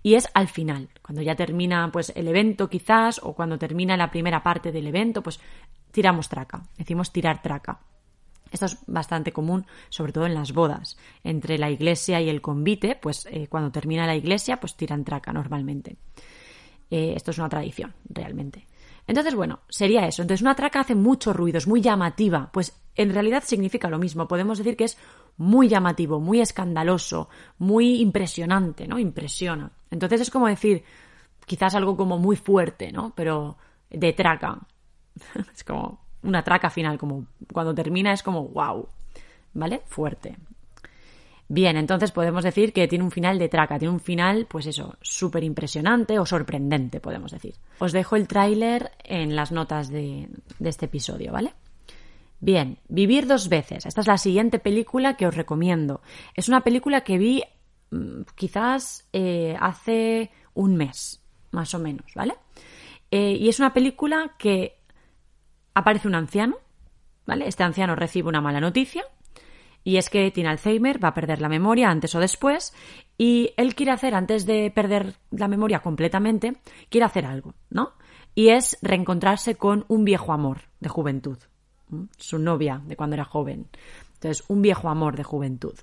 Y 0.02 0.16
es 0.16 0.30
al 0.34 0.48
final, 0.48 0.90
cuando 1.02 1.22
ya 1.22 1.36
termina 1.36 1.92
pues 1.92 2.12
el 2.16 2.28
evento 2.28 2.70
quizás, 2.70 3.20
o 3.24 3.34
cuando 3.34 3.58
termina 3.58 3.98
la 3.98 4.10
primera 4.10 4.42
parte 4.42 4.72
del 4.72 4.88
evento, 4.88 5.22
pues 5.22 5.40
tiramos 5.92 6.30
traca, 6.30 6.64
decimos 6.78 7.12
tirar 7.12 7.42
traca. 7.42 7.80
Esto 8.52 8.66
es 8.66 8.78
bastante 8.88 9.32
común, 9.32 9.66
sobre 9.90 10.14
todo 10.14 10.26
en 10.26 10.34
las 10.34 10.54
bodas. 10.54 10.98
Entre 11.24 11.58
la 11.58 11.70
iglesia 11.70 12.22
y 12.22 12.30
el 12.30 12.42
convite, 12.42 12.96
pues 12.96 13.28
eh, 13.32 13.48
cuando 13.48 13.72
termina 13.72 14.08
la 14.08 14.16
iglesia, 14.16 14.60
pues 14.60 14.76
tiran 14.76 15.04
traca 15.04 15.34
normalmente. 15.34 15.98
Eh, 16.90 17.14
esto 17.16 17.32
es 17.32 17.38
una 17.38 17.50
tradición, 17.50 17.94
realmente. 18.10 18.68
Entonces, 19.06 19.36
bueno, 19.36 19.60
sería 19.70 20.06
eso. 20.06 20.22
Entonces, 20.22 20.42
una 20.42 20.56
traca 20.56 20.82
hace 20.82 20.96
mucho 20.96 21.34
ruido, 21.34 21.58
es 21.58 21.68
muy 21.68 21.82
llamativa. 21.82 22.50
Pues 22.52 22.78
en 22.96 23.14
realidad 23.14 23.44
significa 23.46 23.90
lo 23.90 24.00
mismo. 24.00 24.28
Podemos 24.28 24.58
decir 24.58 24.76
que 24.76 24.86
es 24.86 24.98
muy 25.38 25.70
llamativo, 25.70 26.20
muy 26.20 26.42
escandaloso, 26.42 27.30
muy 27.60 28.02
impresionante, 28.02 28.88
¿no? 28.88 29.00
Impresiona. 29.00 29.72
Entonces 29.92 30.22
es 30.22 30.30
como 30.30 30.48
decir, 30.48 30.84
quizás 31.46 31.76
algo 31.76 31.96
como 31.96 32.18
muy 32.18 32.36
fuerte, 32.36 32.92
¿no? 32.92 33.14
Pero 33.16 33.58
de 33.90 34.14
traca. 34.14 34.60
es 35.54 35.64
como 35.64 36.07
una 36.24 36.44
traca 36.44 36.70
final, 36.70 36.98
como 36.98 37.28
cuando 37.52 37.74
termina 37.74 38.14
es 38.14 38.24
como 38.24 38.48
wow, 38.50 38.88
¿vale? 39.54 39.82
Fuerte. 39.86 40.38
Bien, 41.50 41.78
entonces 41.78 42.12
podemos 42.12 42.44
decir 42.44 42.74
que 42.74 42.88
tiene 42.90 43.06
un 43.06 43.12
final 43.12 43.40
de 43.40 43.48
traca, 43.48 43.80
tiene 43.80 43.94
un 43.94 44.02
final, 44.02 44.48
pues 44.50 44.66
eso, 44.66 44.98
súper 45.02 45.46
impresionante 45.46 46.20
o 46.20 46.26
sorprendente, 46.26 47.00
podemos 47.00 47.32
decir. 47.32 47.56
Os 47.80 47.94
dejo 47.94 48.18
el 48.18 48.28
tráiler 48.28 48.92
en 49.04 49.36
las 49.36 49.54
notas 49.54 49.90
de, 49.90 50.28
este 50.60 50.86
episodio, 50.86 51.32
¿vale? 51.32 51.54
Bien, 52.40 52.78
Vivir 52.90 53.28
dos 53.28 53.48
veces. 53.48 53.86
Esta 53.86 54.02
es 54.02 54.08
la 54.08 54.18
siguiente 54.18 54.60
película 54.60 55.16
que 55.16 55.26
os 55.26 55.36
recomiendo. 55.36 56.02
Es 56.36 56.50
una 56.50 56.62
película 56.62 57.02
que 57.02 57.18
vi 57.18 57.44
mm, 57.92 58.24
quizás 58.36 59.08
eh, 59.14 59.56
hace 59.60 60.32
un 60.54 60.76
mes, 60.76 61.22
más 61.52 61.74
o 61.74 61.80
menos, 61.80 62.12
¿vale? 62.14 62.36
Eh, 63.10 63.38
y 63.40 63.48
es 63.48 63.60
una 63.60 63.74
película 63.74 64.36
que 64.38 64.80
aparece 65.78 66.08
un 66.08 66.16
anciano, 66.16 66.58
¿vale? 67.28 67.48
Este 67.48 67.64
anciano 67.64 67.96
recibe 67.96 68.30
una 68.30 68.42
mala 68.42 68.60
noticia 68.60 69.04
y 69.84 69.98
es 69.98 70.10
que 70.10 70.32
tiene 70.32 70.50
Alzheimer, 70.50 71.02
va 71.02 71.10
a 71.10 71.14
perder 71.14 71.40
la 71.40 71.50
memoria 71.50 71.90
antes 71.90 72.14
o 72.16 72.20
después, 72.20 72.74
y 73.18 73.52
él 73.58 73.76
quiere 73.76 73.92
hacer, 73.92 74.16
antes 74.16 74.46
de 74.46 74.72
perder 74.74 75.14
la 75.32 75.48
memoria 75.48 75.80
completamente, 75.80 76.58
quiere 76.90 77.06
hacer 77.06 77.26
algo, 77.26 77.54
¿no? 77.70 77.94
Y 78.36 78.50
es 78.50 78.78
reencontrarse 78.82 79.56
con 79.56 79.86
un 79.88 80.04
viejo 80.04 80.34
amor 80.34 80.62
de 80.80 80.90
juventud, 80.90 81.38
su 82.18 82.40
novia 82.40 82.82
de 82.86 82.98
cuando 82.98 83.14
era 83.14 83.24
joven. 83.24 83.68
Entonces, 84.16 84.44
un 84.48 84.62
viejo 84.62 84.90
amor 84.90 85.16
de 85.16 85.24
juventud. 85.24 85.76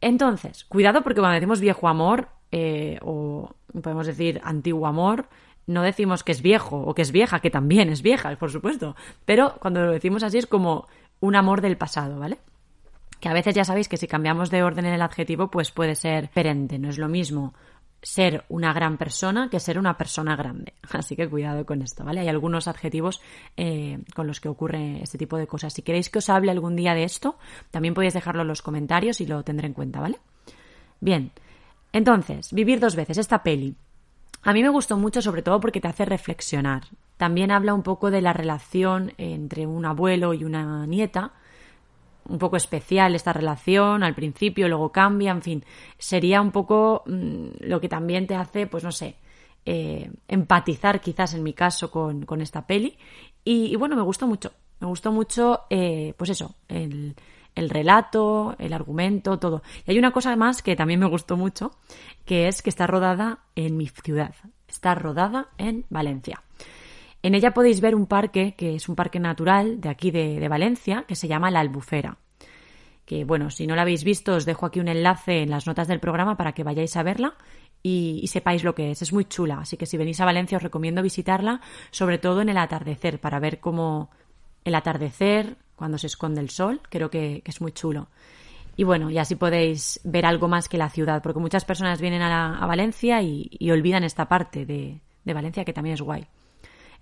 Entonces, 0.00 0.64
cuidado 0.64 1.02
porque 1.02 1.20
cuando 1.20 1.34
decimos 1.34 1.60
viejo 1.60 1.88
amor, 1.88 2.28
eh, 2.52 2.98
o 3.02 3.50
podemos 3.82 4.06
decir 4.06 4.40
antiguo 4.44 4.86
amor, 4.86 5.28
no 5.66 5.82
decimos 5.82 6.24
que 6.24 6.32
es 6.32 6.42
viejo 6.42 6.80
o 6.80 6.94
que 6.94 7.02
es 7.02 7.12
vieja, 7.12 7.40
que 7.40 7.50
también 7.50 7.88
es 7.90 8.02
vieja, 8.02 8.34
por 8.36 8.50
supuesto. 8.50 8.96
Pero 9.24 9.56
cuando 9.60 9.84
lo 9.84 9.92
decimos 9.92 10.22
así 10.22 10.38
es 10.38 10.46
como 10.46 10.86
un 11.20 11.36
amor 11.36 11.60
del 11.60 11.76
pasado, 11.76 12.18
¿vale? 12.18 12.38
que 13.20 13.28
a 13.28 13.34
veces 13.34 13.54
ya 13.54 13.64
sabéis 13.64 13.88
que 13.88 13.98
si 13.98 14.08
cambiamos 14.08 14.50
de 14.50 14.62
orden 14.62 14.86
en 14.86 14.94
el 14.94 15.02
adjetivo, 15.02 15.50
pues 15.50 15.70
puede 15.70 15.94
ser 15.94 16.22
diferente. 16.22 16.78
No 16.78 16.88
es 16.88 16.98
lo 16.98 17.08
mismo 17.08 17.54
ser 18.02 18.44
una 18.48 18.72
gran 18.72 18.96
persona 18.96 19.50
que 19.50 19.60
ser 19.60 19.78
una 19.78 19.98
persona 19.98 20.34
grande. 20.34 20.72
Así 20.90 21.16
que 21.16 21.28
cuidado 21.28 21.66
con 21.66 21.82
esto, 21.82 22.02
¿vale? 22.02 22.20
Hay 22.20 22.28
algunos 22.28 22.66
adjetivos 22.66 23.20
eh, 23.58 23.98
con 24.14 24.26
los 24.26 24.40
que 24.40 24.48
ocurre 24.48 25.02
este 25.02 25.18
tipo 25.18 25.36
de 25.36 25.46
cosas. 25.46 25.74
Si 25.74 25.82
queréis 25.82 26.08
que 26.08 26.18
os 26.18 26.30
hable 26.30 26.50
algún 26.50 26.76
día 26.76 26.94
de 26.94 27.04
esto, 27.04 27.38
también 27.70 27.92
podéis 27.92 28.14
dejarlo 28.14 28.42
en 28.42 28.48
los 28.48 28.62
comentarios 28.62 29.20
y 29.20 29.26
lo 29.26 29.44
tendré 29.44 29.66
en 29.66 29.74
cuenta, 29.74 30.00
¿vale? 30.00 30.18
Bien, 31.00 31.30
entonces, 31.92 32.52
vivir 32.52 32.80
dos 32.80 32.96
veces 32.96 33.18
esta 33.18 33.42
peli. 33.42 33.76
A 34.42 34.52
mí 34.52 34.62
me 34.62 34.68
gustó 34.68 34.96
mucho 34.96 35.20
sobre 35.20 35.42
todo 35.42 35.60
porque 35.60 35.80
te 35.80 35.88
hace 35.88 36.04
reflexionar. 36.04 36.84
También 37.16 37.50
habla 37.50 37.74
un 37.74 37.82
poco 37.82 38.10
de 38.10 38.22
la 38.22 38.32
relación 38.32 39.12
entre 39.18 39.66
un 39.66 39.84
abuelo 39.84 40.32
y 40.32 40.44
una 40.44 40.86
nieta 40.86 41.32
un 42.30 42.38
poco 42.38 42.56
especial 42.56 43.14
esta 43.14 43.32
relación 43.32 44.02
al 44.02 44.14
principio, 44.14 44.68
luego 44.68 44.92
cambia, 44.92 45.32
en 45.32 45.42
fin, 45.42 45.64
sería 45.98 46.40
un 46.40 46.52
poco 46.52 47.02
mm, 47.06 47.48
lo 47.60 47.80
que 47.80 47.88
también 47.88 48.26
te 48.26 48.36
hace, 48.36 48.66
pues 48.66 48.84
no 48.84 48.92
sé, 48.92 49.16
eh, 49.64 50.10
empatizar 50.28 51.00
quizás 51.00 51.34
en 51.34 51.42
mi 51.42 51.52
caso 51.52 51.90
con, 51.90 52.40
esta 52.40 52.66
peli. 52.66 52.96
Y, 53.44 53.74
bueno, 53.76 53.96
me 53.96 54.02
gustó 54.02 54.26
mucho, 54.26 54.52
me 54.80 54.86
gustó 54.86 55.12
mucho, 55.12 55.62
eh, 55.70 56.14
pues 56.16 56.30
eso, 56.30 56.54
el, 56.68 57.16
el 57.54 57.70
relato, 57.70 58.54
el 58.58 58.72
argumento, 58.72 59.38
todo. 59.38 59.62
Y 59.86 59.90
hay 59.90 59.98
una 59.98 60.12
cosa 60.12 60.34
más 60.36 60.62
que 60.62 60.76
también 60.76 61.00
me 61.00 61.06
gustó 61.06 61.36
mucho, 61.36 61.72
que 62.24 62.48
es 62.48 62.62
que 62.62 62.70
está 62.70 62.86
rodada 62.86 63.40
en 63.56 63.76
mi 63.76 63.88
ciudad, 63.88 64.34
está 64.68 64.94
rodada 64.94 65.48
en 65.58 65.84
Valencia. 65.90 66.42
En 67.22 67.34
ella 67.34 67.52
podéis 67.52 67.80
ver 67.80 67.94
un 67.94 68.06
parque, 68.06 68.54
que 68.56 68.76
es 68.76 68.88
un 68.88 68.96
parque 68.96 69.20
natural 69.20 69.80
de 69.80 69.90
aquí 69.90 70.10
de, 70.10 70.46
Valencia, 70.48 71.04
que 71.06 71.16
se 71.16 71.28
llama 71.28 71.50
La 71.50 71.60
Albufera. 71.60 72.16
Que 73.04 73.24
bueno, 73.24 73.50
si 73.50 73.66
no 73.66 73.76
la 73.76 73.82
habéis 73.82 74.04
visto, 74.04 74.34
os 74.34 74.46
dejo 74.46 74.66
aquí 74.66 74.80
un 74.80 74.88
enlace 74.88 75.42
en 75.42 75.50
las 75.50 75.66
notas 75.66 75.88
del 75.88 76.00
programa 76.00 76.36
para 76.36 76.52
que 76.52 76.64
vayáis 76.64 76.96
a 76.96 77.02
verla 77.02 77.34
y, 77.82 78.26
sepáis 78.28 78.64
lo 78.64 78.74
que 78.74 78.90
es. 78.90 79.02
Es 79.02 79.12
muy 79.12 79.26
chula, 79.26 79.58
así 79.60 79.76
que 79.76 79.86
si 79.86 79.98
venís 79.98 80.20
a 80.20 80.24
Valencia 80.24 80.56
os 80.56 80.62
recomiendo 80.62 81.02
visitarla, 81.02 81.60
sobre 81.90 82.18
todo 82.18 82.40
en 82.40 82.48
el 82.48 82.56
atardecer, 82.56 83.20
para 83.20 83.38
ver 83.38 83.60
cómo 83.60 84.10
el 84.64 84.74
atardecer, 84.74 85.56
cuando 85.80 85.98
se 85.98 86.06
esconde 86.06 86.40
el 86.40 86.50
sol, 86.50 86.80
creo 86.88 87.10
que, 87.10 87.42
es 87.44 87.60
muy 87.60 87.72
chulo. 87.72 88.08
Y 88.76 88.84
bueno, 88.84 89.10
y 89.10 89.18
así 89.18 89.34
podéis 89.34 89.98
ver 90.04 90.24
algo 90.24 90.46
más 90.46 90.68
que 90.68 90.78
la 90.78 90.90
ciudad, 90.90 91.22
porque 91.22 91.40
muchas 91.40 91.64
personas 91.64 92.00
vienen 92.00 92.22
a, 92.22 92.64
Valencia 92.66 93.20
y, 93.22 93.70
olvidan 93.70 94.04
esta 94.04 94.28
parte 94.28 94.64
de 94.66 95.34
Valencia 95.34 95.64
que 95.64 95.72
también 95.72 95.94
es 95.94 96.02
guay. 96.02 96.26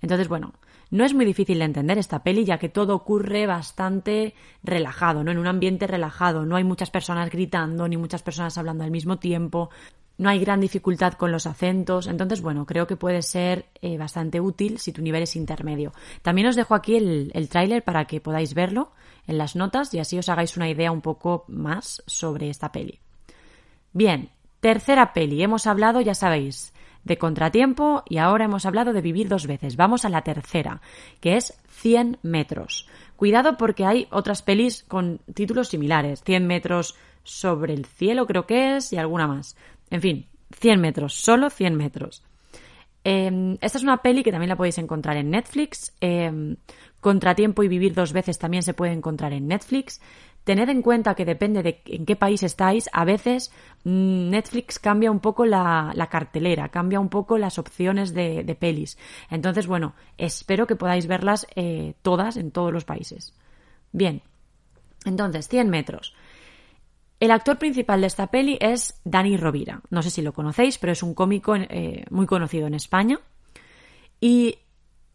Entonces, 0.01 0.29
bueno, 0.29 0.55
no 0.91 1.05
es 1.05 1.13
muy 1.13 1.25
difícil 1.25 1.59
de 1.59 1.65
entender 1.65 1.99
esta 1.99 2.23
peli, 2.23 2.45
ya 2.45 2.59
que 2.59 2.69
todo 2.69 2.95
ocurre 2.95 3.47
bastante 3.47 4.35
relajado, 4.63 5.25
¿no? 5.25 5.31
En 5.31 5.39
un 5.39 5.47
ambiente 5.47 5.87
relajado, 5.87 6.47
no 6.47 6.57
hay 6.57 6.65
muchas 6.65 6.91
personas 6.91 7.31
gritando, 7.31 7.89
ni 7.89 7.97
muchas 7.97 8.23
personas 8.23 8.57
hablando 8.57 8.85
al 8.85 8.91
mismo 8.91 9.19
tiempo, 9.19 9.71
no 10.19 10.29
hay 10.29 10.41
gran 10.41 10.61
dificultad 10.61 11.15
con 11.15 11.33
los 11.33 11.47
acentos, 11.47 12.09
entonces, 12.09 12.43
bueno, 12.43 12.67
creo 12.67 12.87
que 12.87 12.97
puede 12.97 13.23
ser 13.23 13.67
eh, 13.81 13.97
bastante 13.97 14.41
útil 14.41 14.79
si 14.79 14.93
tu 14.93 15.01
nivel 15.01 15.23
es 15.23 15.37
intermedio. 15.37 15.93
También 16.23 16.49
os 16.49 16.57
dejo 16.57 16.75
aquí 16.75 16.97
el, 16.97 17.31
el 17.35 17.49
tráiler 17.49 17.85
para 17.85 18.05
que 18.05 18.21
podáis 18.21 18.53
verlo 18.55 18.93
en 19.27 19.39
las 19.39 19.57
notas 19.57 19.95
y 19.95 20.01
así 20.01 20.19
os 20.19 20.29
hagáis 20.29 20.57
una 20.57 20.69
idea 20.69 20.91
un 20.91 21.01
poco 21.01 21.45
más 21.47 22.03
sobre 22.07 22.51
esta 22.51 22.73
peli. 22.73 22.99
Bien, 23.93 24.31
tercera 24.61 25.13
peli. 25.13 25.43
Hemos 25.43 25.67
hablado, 25.67 26.01
ya 26.01 26.15
sabéis, 26.15 26.73
de 27.05 27.19
Contratiempo 27.19 28.03
y 28.09 28.19
ahora 28.19 28.45
hemos 28.45 28.67
hablado 28.67 28.93
de 28.93 29.01
Vivir 29.01 29.29
dos 29.29 29.47
veces. 29.47 29.77
Vamos 29.77 30.05
a 30.05 30.09
la 30.09 30.23
tercera, 30.23 30.81
que 31.21 31.37
es 31.37 31.59
100 31.69 32.19
metros. 32.23 32.89
Cuidado 33.17 33.57
porque 33.57 33.85
hay 33.85 34.09
otras 34.11 34.43
pelis 34.43 34.85
con 34.85 35.19
títulos 35.35 35.69
similares. 35.69 36.23
100 36.25 36.47
metros 36.47 36.97
sobre 37.25 37.75
el 37.75 37.87
cielo 37.87 38.27
creo 38.27 38.47
que 38.47 38.77
es 38.77 38.93
y 38.93 38.97
alguna 38.97 39.27
más. 39.27 39.57
En 39.91 40.01
fin, 40.01 40.27
100 40.59 40.81
metros, 40.81 41.15
solo 41.15 41.51
100 41.51 41.77
metros. 41.77 42.23
Em, 43.05 43.57
esta 43.61 43.79
es 43.79 43.85
una 43.85 44.03
peli 44.03 44.23
que 44.23 44.33
también 44.33 44.51
la 44.51 44.57
podéis 44.57 44.79
encontrar 44.79 45.17
en 45.17 45.31
Netflix. 45.31 45.95
Em, 46.01 46.57
Contratiempo 47.01 47.63
y 47.63 47.69
Vivir 47.69 47.95
dos 47.95 48.13
veces 48.13 48.39
también 48.39 48.63
se 48.63 48.75
puede 48.75 48.93
encontrar 48.93 49.33
en 49.33 49.47
Netflix. 49.47 50.01
Tened 50.45 50.69
en 50.71 50.83
cuenta 50.83 51.15
que 51.15 51.25
depende 51.25 51.63
de 51.63 51.83
en 51.87 52.07
qué 52.07 52.17
país 52.17 52.43
estáis, 52.43 52.89
a 52.93 53.05
veces 53.05 53.53
mm, 53.85 54.31
Netflix 54.31 54.79
cambia 54.79 55.11
un 55.11 55.21
poco 55.21 55.45
la, 55.45 56.09
cartelera, 56.11 56.71
cambia 56.71 57.01
un 57.01 57.11
poco 57.11 57.37
las 57.39 57.59
opciones 57.59 58.15
de, 58.15 58.57
pelis. 58.59 58.99
Entonces, 59.31 59.67
bueno, 59.67 59.95
espero 60.17 60.67
que 60.67 60.75
podáis 60.75 61.07
verlas 61.07 61.47
eh, 61.55 61.95
todas 62.03 62.37
en 62.37 62.51
todos 62.51 62.73
los 62.73 62.85
países. 62.85 63.35
Bien, 63.93 64.23
entonces, 65.05 65.49
100 65.49 65.69
metros. 65.71 66.15
El 67.21 67.33
actor 67.33 67.59
principal 67.59 68.01
de 68.01 68.07
esta 68.07 68.29
peli 68.29 68.59
es 68.61 69.01
Dani 69.05 69.37
Rovira. 69.37 69.83
No 69.91 70.03
sé 70.03 70.11
si 70.11 70.23
lo 70.23 70.33
conocéis, 70.33 70.79
pero 70.79 70.93
es 70.93 71.03
un 71.03 71.15
cómico 71.15 71.57
eh, 71.57 72.05
muy 72.11 72.27
conocido 72.27 72.69
en 72.69 72.75
España. 72.75 73.19
Y 74.21 74.59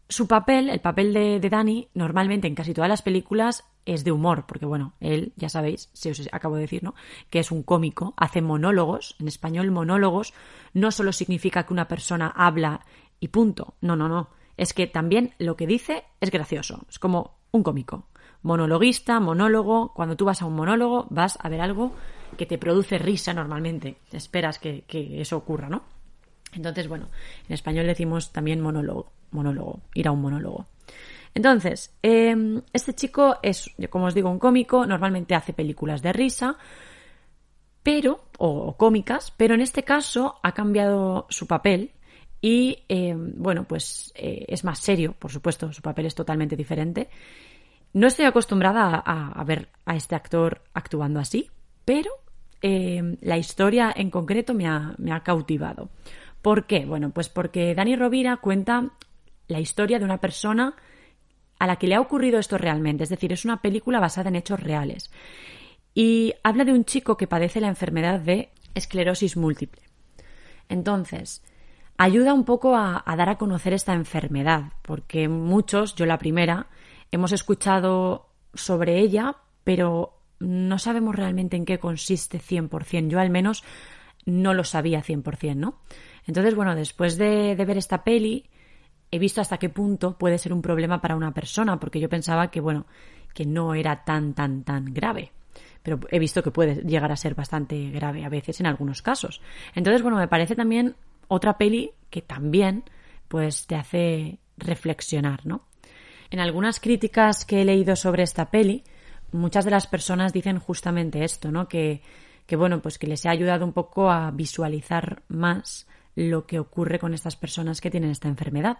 su 0.08 0.28
papel, 0.28 0.68
el 0.68 0.80
papel 0.80 1.14
de, 1.14 1.48
Dani, 1.48 1.88
normalmente 1.94 2.46
en 2.46 2.54
casi 2.54 2.74
todas 2.74 2.90
las 2.90 3.00
películas 3.00 3.64
es 3.86 4.04
de 4.04 4.12
humor, 4.12 4.44
porque 4.46 4.66
bueno, 4.66 4.94
él, 5.00 5.32
ya 5.36 5.48
sabéis, 5.48 5.90
si 5.92 6.10
os 6.10 6.28
acabo 6.32 6.56
de 6.56 6.62
decir, 6.62 6.82
¿no? 6.82 6.94
Que 7.30 7.38
es 7.38 7.50
un 7.50 7.62
cómico, 7.62 8.12
hace 8.18 8.42
monólogos. 8.42 9.16
En 9.18 9.28
español, 9.28 9.70
monólogos 9.70 10.34
no 10.74 10.90
solo 10.90 11.12
significa 11.12 11.64
que 11.64 11.72
una 11.72 11.88
persona 11.88 12.28
habla 12.28 12.84
y 13.18 13.28
punto. 13.28 13.74
No, 13.80 13.96
no, 13.96 14.08
no. 14.08 14.28
Es 14.58 14.74
que 14.74 14.86
también 14.86 15.34
lo 15.38 15.56
que 15.56 15.66
dice 15.66 16.04
es 16.20 16.30
gracioso. 16.30 16.84
Es 16.88 16.98
como 16.98 17.38
un 17.50 17.62
cómico. 17.62 18.08
Monologuista, 18.44 19.18
monólogo. 19.18 19.92
Cuando 19.92 20.16
tú 20.16 20.24
vas 20.24 20.40
a 20.40 20.46
un 20.46 20.54
monólogo, 20.54 21.08
vas 21.10 21.36
a 21.40 21.48
ver 21.48 21.60
algo 21.60 21.92
que 22.38 22.46
te 22.46 22.58
produce 22.58 22.98
risa 22.98 23.34
normalmente. 23.34 23.96
Esperas 24.12 24.60
que, 24.60 24.82
que 24.82 25.20
eso 25.20 25.36
ocurra, 25.36 25.68
¿no? 25.68 25.82
Entonces, 26.52 26.86
bueno, 26.86 27.08
en 27.48 27.54
español 27.54 27.86
decimos 27.86 28.32
también 28.32 28.60
monólogo, 28.60 29.10
monólogo, 29.32 29.80
ir 29.94 30.06
a 30.06 30.12
un 30.12 30.20
monólogo. 30.20 30.66
Entonces, 31.34 31.92
em, 32.02 32.62
este 32.72 32.94
chico 32.94 33.38
es, 33.42 33.70
como 33.90 34.06
os 34.06 34.14
digo, 34.14 34.30
un 34.30 34.38
cómico, 34.38 34.86
normalmente 34.86 35.34
hace 35.34 35.52
películas 35.52 36.00
de 36.00 36.12
risa, 36.12 36.56
pero, 37.82 38.24
o, 38.38 38.76
cómicas, 38.76 39.32
pero 39.36 39.54
en 39.54 39.60
este 39.60 39.82
caso 39.82 40.36
ha 40.42 40.52
cambiado 40.52 41.26
su 41.28 41.46
papel 41.46 41.90
y, 42.40 42.84
em, 42.88 43.32
bueno, 43.36 43.64
pues 43.64 44.12
eh, 44.14 44.44
es 44.48 44.64
más 44.64 44.78
serio, 44.78 45.14
por 45.18 45.32
supuesto, 45.32 45.72
su 45.72 45.82
papel 45.82 46.06
es 46.06 46.14
totalmente 46.14 46.56
diferente. 46.56 47.08
No 47.94 48.08
estoy 48.08 48.26
acostumbrada 48.26 49.02
a, 49.06 49.42
ver 49.44 49.68
a 49.86 49.96
este 49.96 50.14
actor 50.14 50.60
actuando 50.74 51.20
así, 51.20 51.48
pero 51.86 52.10
em, 52.60 53.16
la 53.22 53.38
historia 53.38 53.92
en 53.94 54.10
concreto 54.10 54.52
me 54.52 54.66
ha, 54.66 54.94
me 54.98 55.12
ha 55.12 55.20
cautivado. 55.20 55.88
¿Por 56.42 56.66
qué? 56.66 56.84
Bueno, 56.84 57.10
pues 57.10 57.30
porque 57.30 57.74
Dani 57.74 57.96
Rovira 57.96 58.36
cuenta 58.36 58.90
la 59.48 59.60
historia 59.60 59.98
de 59.98 60.04
una 60.04 60.18
persona 60.18 60.74
a 61.58 61.66
la 61.66 61.76
que 61.76 61.86
le 61.86 61.94
ha 61.94 62.00
ocurrido 62.00 62.38
esto 62.38 62.58
realmente, 62.58 63.04
es 63.04 63.10
decir, 63.10 63.32
es 63.32 63.44
una 63.44 63.62
película 63.62 64.00
basada 64.00 64.28
en 64.28 64.36
hechos 64.36 64.60
reales. 64.60 65.10
Y 65.94 66.34
habla 66.42 66.64
de 66.64 66.72
un 66.72 66.84
chico 66.84 67.16
que 67.16 67.26
padece 67.26 67.60
la 67.60 67.68
enfermedad 67.68 68.20
de 68.20 68.50
esclerosis 68.74 69.36
múltiple. 69.36 69.82
Entonces, 70.68 71.42
ayuda 71.96 72.34
un 72.34 72.44
poco 72.44 72.76
a, 72.76 73.02
dar 73.16 73.28
a 73.28 73.38
conocer 73.38 73.72
esta 73.72 73.94
enfermedad, 73.94 74.72
porque 74.82 75.28
muchos, 75.28 75.94
yo 75.94 76.06
la 76.06 76.18
primera, 76.18 76.66
hemos 77.14 77.30
escuchado 77.30 78.26
sobre 78.54 78.98
ella, 78.98 79.36
pero 79.62 80.18
no 80.40 80.80
sabemos 80.80 81.14
realmente 81.14 81.56
en 81.56 81.64
qué 81.64 81.78
consiste 81.78 82.40
100%. 82.40 83.08
Yo 83.08 83.20
al 83.20 83.30
menos 83.30 83.62
no 84.26 84.52
lo 84.52 84.64
sabía 84.64 85.00
100%, 85.00 85.54
¿no? 85.54 85.78
Entonces, 86.26 86.56
bueno, 86.56 86.74
después 86.74 87.16
de, 87.16 87.54
ver 87.54 87.78
esta 87.78 88.02
peli, 88.02 88.50
he 89.12 89.20
visto 89.20 89.40
hasta 89.40 89.58
qué 89.58 89.68
punto 89.68 90.18
puede 90.18 90.38
ser 90.38 90.52
un 90.52 90.60
problema 90.60 91.00
para 91.00 91.14
una 91.14 91.32
persona, 91.32 91.78
porque 91.78 92.00
yo 92.00 92.08
pensaba 92.08 92.50
que, 92.50 92.60
bueno, 92.60 92.86
que 93.32 93.46
no 93.46 93.74
era 93.74 94.04
tan, 94.04 94.34
tan, 94.34 94.64
tan 94.64 94.92
grave. 94.92 95.30
Pero 95.84 96.00
he 96.10 96.18
visto 96.18 96.42
que 96.42 96.50
puede 96.50 96.82
llegar 96.82 97.12
a 97.12 97.16
ser 97.16 97.36
bastante 97.36 97.90
grave 97.90 98.24
a 98.24 98.28
veces 98.28 98.58
en 98.58 98.66
algunos 98.66 99.02
casos. 99.02 99.40
Entonces, 99.76 100.02
bueno, 100.02 100.16
me 100.16 100.26
parece 100.26 100.56
también 100.56 100.96
otra 101.28 101.58
peli 101.58 101.92
que 102.10 102.22
también, 102.22 102.82
pues, 103.28 103.68
te 103.68 103.76
hace 103.76 104.38
reflexionar, 104.56 105.46
¿no? 105.46 105.62
En 106.34 106.40
algunas 106.40 106.80
críticas 106.80 107.44
que 107.44 107.62
he 107.62 107.64
leído 107.64 107.94
sobre 107.94 108.24
esta 108.24 108.50
peli, 108.50 108.82
muchas 109.30 109.64
de 109.64 109.70
las 109.70 109.86
personas 109.86 110.32
dicen 110.32 110.58
justamente 110.58 111.22
esto, 111.22 111.52
¿no? 111.52 111.68
Que, 111.68 112.02
bueno, 112.58 112.82
pues 112.82 112.98
que 112.98 113.06
les 113.06 113.24
ha 113.24 113.30
ayudado 113.30 113.64
un 113.64 113.72
poco 113.72 114.10
a 114.10 114.32
visualizar 114.32 115.22
más 115.28 115.86
lo 116.16 116.44
que 116.44 116.58
ocurre 116.58 116.98
con 116.98 117.14
estas 117.14 117.36
personas 117.36 117.80
que 117.80 117.88
tienen 117.88 118.10
esta 118.10 118.26
enfermedad, 118.26 118.78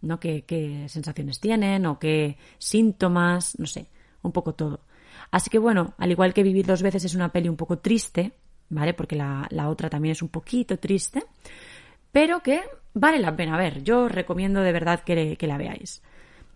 ¿no? 0.00 0.18
Qué, 0.18 0.86
sensaciones 0.88 1.38
tienen 1.38 1.86
o 1.86 2.00
qué 2.00 2.38
síntomas, 2.58 3.56
no 3.60 3.66
sé, 3.66 3.86
un 4.22 4.32
poco 4.32 4.54
todo. 4.54 4.80
Así 5.30 5.48
que 5.48 5.60
bueno, 5.60 5.94
al 5.98 6.10
igual 6.10 6.34
que 6.34 6.42
Vivir 6.42 6.66
dos 6.66 6.82
veces 6.82 7.04
es 7.04 7.14
una 7.14 7.30
peli 7.30 7.48
un 7.48 7.56
poco 7.56 7.78
triste, 7.78 8.32
¿vale? 8.68 8.94
Porque 8.94 9.14
la, 9.14 9.68
otra 9.68 9.88
también 9.88 10.10
es 10.10 10.22
un 10.22 10.28
poquito 10.30 10.76
triste, 10.80 11.22
pero 12.10 12.42
que 12.42 12.62
vale 12.94 13.20
la 13.20 13.36
pena 13.36 13.56
ver. 13.56 13.84
Yo 13.84 14.08
recomiendo 14.08 14.60
de 14.60 14.72
verdad 14.72 15.04
que 15.04 15.38
la 15.46 15.56
veáis. 15.56 16.02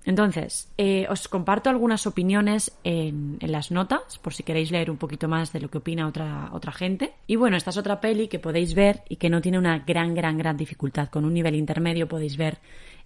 Entonces, 0.04 0.72
eh, 0.78 1.06
os 1.10 1.28
comparto 1.28 1.68
algunas 1.68 2.06
opiniones 2.06 2.72
en, 2.84 3.38
las 3.40 3.70
notas, 3.70 4.18
por 4.18 4.32
si 4.32 4.42
queréis 4.42 4.70
leer 4.70 4.90
un 4.90 4.96
poquito 4.96 5.28
más 5.28 5.52
de 5.52 5.60
lo 5.60 5.68
que 5.68 5.78
opina 5.78 6.08
otra, 6.08 6.48
otra 6.52 6.72
gente. 6.72 7.12
Y 7.26 7.36
bueno, 7.36 7.56
esta 7.56 7.70
es 7.70 7.76
otra 7.76 8.00
peli 8.00 8.28
que 8.28 8.38
podéis 8.38 8.74
ver 8.74 9.02
y 9.08 9.16
que 9.16 9.28
no 9.28 9.40
tiene 9.40 9.58
una 9.58 9.80
gran, 9.80 10.14
gran, 10.14 10.38
gran 10.38 10.56
dificultad. 10.56 11.08
Con 11.08 11.24
un 11.24 11.34
nivel 11.34 11.54
intermedio 11.54 12.08
podéis 12.08 12.36
ver 12.36 12.58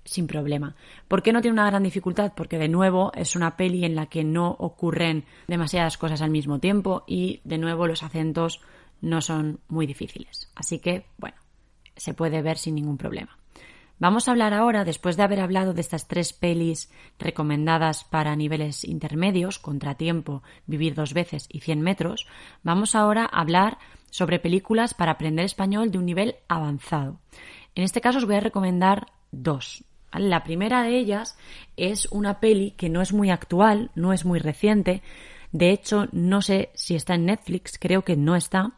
sin 0.04 0.26
problema. 0.26 0.76
¿Por 1.08 1.22
qué 1.22 1.32
no 1.32 1.40
tiene 1.40 1.54
una 1.54 1.66
gran 1.66 1.82
dificultad? 1.82 2.32
Porque 2.36 2.58
de 2.58 2.68
nuevo 2.68 3.10
es 3.14 3.34
una 3.34 3.56
peli 3.56 3.84
en 3.84 3.96
la 3.96 4.06
que 4.06 4.22
no 4.22 4.50
ocurren 4.58 5.24
demasiadas 5.48 5.98
cosas 5.98 6.22
al 6.22 6.30
mismo 6.30 6.60
tiempo 6.60 7.04
y 7.06 7.40
de 7.44 7.58
nuevo 7.58 7.86
los 7.86 8.02
acentos 8.02 8.60
no 9.00 9.20
son 9.20 9.60
muy 9.68 9.86
difíciles. 9.86 10.50
Así 10.54 10.78
que, 10.78 11.06
bueno, 11.18 11.36
se 11.96 12.14
puede 12.14 12.42
ver 12.42 12.58
sin 12.58 12.74
ningún 12.74 12.98
problema. 12.98 13.38
Vamos 13.98 14.26
a 14.26 14.32
hablar 14.32 14.54
ahora, 14.54 14.84
después 14.84 15.16
de 15.16 15.22
haber 15.22 15.40
hablado 15.40 15.72
de 15.72 15.80
estas 15.80 16.08
tres 16.08 16.32
pelis 16.32 16.90
recomendadas 17.18 18.02
para 18.04 18.34
niveles 18.34 18.84
intermedios, 18.84 19.58
Contratiempo, 19.58 20.42
Vivir 20.66 20.94
dos 20.94 21.14
veces 21.14 21.46
y 21.48 21.60
100 21.60 21.80
metros, 21.80 22.26
vamos 22.64 22.96
ahora 22.96 23.24
a 23.24 23.40
hablar 23.40 23.78
sobre 24.10 24.40
películas 24.40 24.94
para 24.94 25.12
aprender 25.12 25.44
español 25.44 25.92
de 25.92 25.98
un 25.98 26.06
nivel 26.06 26.36
avanzado. 26.48 27.20
En 27.76 27.84
este 27.84 28.00
caso 28.00 28.18
os 28.18 28.26
voy 28.26 28.34
a 28.36 28.40
recomendar 28.40 29.06
dos. 29.30 29.84
La 30.12 30.42
primera 30.42 30.82
de 30.82 30.96
ellas 30.96 31.36
es 31.76 32.06
una 32.10 32.40
peli 32.40 32.72
que 32.72 32.88
no 32.88 33.00
es 33.00 33.12
muy 33.12 33.30
actual, 33.30 33.90
no 33.94 34.12
es 34.12 34.24
muy 34.24 34.38
reciente, 34.38 35.02
de 35.52 35.70
hecho 35.70 36.08
no 36.12 36.42
sé 36.42 36.70
si 36.74 36.96
está 36.96 37.14
en 37.14 37.26
Netflix, 37.26 37.78
creo 37.78 38.02
que 38.02 38.16
no 38.16 38.34
está, 38.34 38.72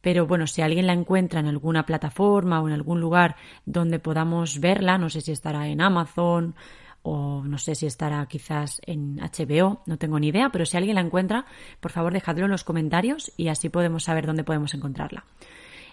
pero 0.00 0.26
bueno, 0.26 0.46
si 0.46 0.62
alguien 0.62 0.86
la 0.86 0.92
encuentra 0.92 1.40
en 1.40 1.46
alguna 1.46 1.84
plataforma 1.84 2.60
o 2.60 2.68
en 2.68 2.74
algún 2.74 3.00
lugar 3.00 3.36
donde 3.66 3.98
podamos 3.98 4.60
verla, 4.60 4.98
no 4.98 5.10
sé 5.10 5.20
si 5.20 5.32
estará 5.32 5.68
en 5.68 5.80
Amazon 5.80 6.54
o 7.02 7.42
no 7.44 7.58
sé 7.58 7.74
si 7.74 7.86
estará 7.86 8.24
quizás 8.26 8.80
en 8.86 9.16
HBO, 9.16 9.82
no 9.86 9.98
tengo 9.98 10.18
ni 10.18 10.28
idea, 10.28 10.50
pero 10.50 10.66
si 10.66 10.76
alguien 10.76 10.96
la 10.96 11.00
encuentra, 11.00 11.46
por 11.80 11.90
favor 11.90 12.12
dejadlo 12.12 12.44
en 12.44 12.50
los 12.50 12.64
comentarios 12.64 13.32
y 13.36 13.48
así 13.48 13.68
podemos 13.68 14.04
saber 14.04 14.26
dónde 14.26 14.44
podemos 14.44 14.74
encontrarla. 14.74 15.24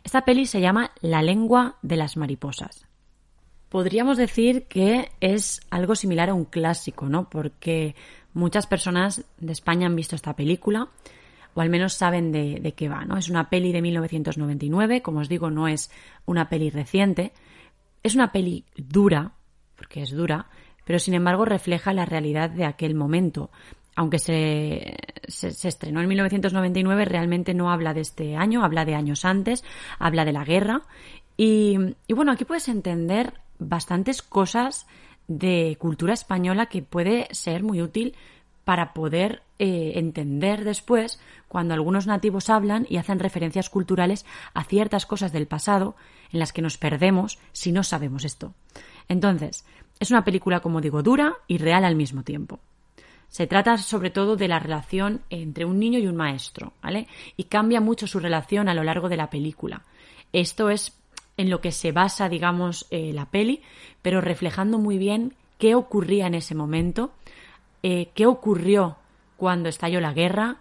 Esta 0.03 0.23
peli 0.23 0.45
se 0.45 0.61
llama 0.61 0.91
La 1.01 1.23
lengua 1.23 1.77
de 1.81 1.95
las 1.95 2.15
mariposas. 2.15 2.85
Podríamos 3.69 4.17
decir 4.17 4.67
que 4.67 5.11
es 5.19 5.61
algo 5.71 5.95
similar 5.95 6.29
a 6.29 6.33
un 6.35 6.45
clásico, 6.45 7.09
¿no? 7.09 7.29
Porque 7.29 7.95
muchas 8.33 8.67
personas 8.67 9.25
de 9.39 9.51
España 9.51 9.87
han 9.87 9.95
visto 9.95 10.15
esta 10.15 10.35
película 10.35 10.89
o 11.55 11.61
al 11.61 11.69
menos 11.69 11.93
saben 11.93 12.33
de, 12.33 12.73
qué 12.75 12.89
va, 12.89 13.05
¿no? 13.05 13.17
Es 13.17 13.29
una 13.29 13.49
peli 13.49 13.71
de 13.71 13.81
1999, 13.81 15.01
como 15.01 15.21
os 15.21 15.29
digo, 15.29 15.49
no 15.49 15.69
es 15.69 15.89
una 16.25 16.49
peli 16.49 16.69
reciente. 16.69 17.31
Es 18.03 18.13
una 18.13 18.33
peli 18.33 18.65
dura, 18.75 19.31
porque 19.77 20.01
es 20.01 20.11
dura, 20.11 20.47
pero 20.83 20.99
sin 20.99 21.13
embargo 21.13 21.45
refleja 21.45 21.93
la 21.93 22.05
realidad 22.05 22.49
de 22.49 22.65
aquel 22.65 22.93
momento. 22.93 23.51
Aunque 23.95 24.19
se, 24.19 24.97
se, 25.29 25.67
estrenó 25.69 26.01
en 26.01 26.09
1999, 26.09 27.05
realmente 27.05 27.53
no 27.53 27.71
habla 27.71 27.93
de 27.93 28.01
este 28.01 28.35
año, 28.35 28.65
habla 28.65 28.83
de 28.83 28.95
años 28.95 29.23
antes, 29.23 29.63
habla 29.97 30.25
de 30.25 30.33
la 30.33 30.43
guerra. 30.43 30.81
Y, 31.37 31.77
y 32.05 32.13
bueno, 32.13 32.33
aquí 32.33 32.43
puedes 32.43 32.67
entender 32.67 33.31
bastantes 33.59 34.21
cosas 34.21 34.87
de 35.29 35.77
cultura 35.79 36.13
española 36.13 36.65
que 36.65 36.81
puede 36.81 37.29
ser 37.31 37.63
muy 37.63 37.81
útil 37.81 38.13
para 38.65 38.93
poder 38.93 39.43
eh, 39.59 39.93
entender 39.95 40.65
después 40.65 41.19
cuando 41.47 41.73
algunos 41.73 42.07
nativos 42.07 42.49
hablan 42.49 42.85
y 42.89 42.97
hacen 42.97 43.19
referencias 43.19 43.69
culturales 43.69 44.25
a 44.53 44.65
ciertas 44.65 45.05
cosas 45.05 45.31
del 45.31 45.47
pasado 45.47 45.95
en 46.33 46.39
las 46.39 46.51
que 46.51 46.61
nos 46.61 46.77
perdemos 46.77 47.39
si 47.53 47.71
no 47.71 47.83
sabemos 47.83 48.25
esto. 48.25 48.53
Entonces, 49.07 49.63
es 49.99 50.11
una 50.11 50.25
película, 50.25 50.59
como 50.59 50.81
digo, 50.81 51.03
dura 51.03 51.35
y 51.47 51.59
real 51.59 51.85
al 51.85 51.95
mismo 51.95 52.23
tiempo. 52.23 52.59
Se 53.29 53.47
trata 53.47 53.77
sobre 53.77 54.09
todo 54.09 54.35
de 54.35 54.47
la 54.47 54.59
relación 54.59 55.21
entre 55.29 55.65
un 55.65 55.79
niño 55.79 55.99
y 55.99 56.07
un 56.07 56.15
maestro, 56.15 56.73
¿vale? 56.81 57.07
Y 57.37 57.45
cambia 57.45 57.81
mucho 57.81 58.07
su 58.07 58.19
relación 58.19 58.67
a 58.67 58.73
lo 58.73 58.83
largo 58.83 59.09
de 59.09 59.17
la 59.17 59.29
película. 59.29 59.83
Esto 60.33 60.69
es 60.69 60.97
en 61.37 61.49
lo 61.49 61.61
que 61.61 61.71
se 61.71 61.91
basa, 61.91 62.29
digamos, 62.29 62.87
eh, 62.91 63.11
la 63.13 63.25
peli, 63.25 63.61
pero 64.01 64.21
reflejando 64.21 64.79
muy 64.79 64.97
bien 64.97 65.33
qué 65.57 65.75
ocurría 65.75 66.27
en 66.27 66.35
ese 66.35 66.55
momento, 66.55 67.11
eh, 67.87 68.09
qué 68.15 68.25
ocurrió 68.25 68.97
cuando 69.37 69.69
estalló 69.69 70.01
la 70.01 70.11
guerra, 70.11 70.57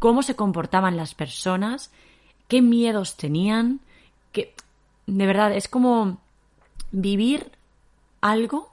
cómo 0.00 0.24
se 0.24 0.34
comportaban 0.34 0.96
las 0.96 1.14
personas, 1.14 1.92
qué 2.48 2.60
miedos 2.60 3.16
tenían, 3.16 3.78
que 4.32 4.52
de 5.06 5.26
verdad 5.26 5.52
es 5.54 5.68
como 5.68 6.18
vivir 6.90 7.52
algo 8.20 8.72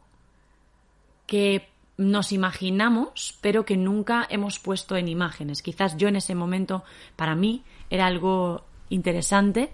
que 1.27 1.69
nos 1.95 2.31
imaginamos, 2.31 3.37
pero 3.41 3.63
que 3.63 3.77
nunca 3.77 4.25
hemos 4.27 4.57
puesto 4.57 4.97
en 4.97 5.07
imágenes. 5.07 5.61
Quizás 5.61 5.95
yo 5.95 6.07
en 6.07 6.15
ese 6.15 6.33
momento, 6.33 6.83
para 7.15 7.35
mí, 7.35 7.61
era 7.91 8.07
algo 8.07 8.63
interesante 8.89 9.71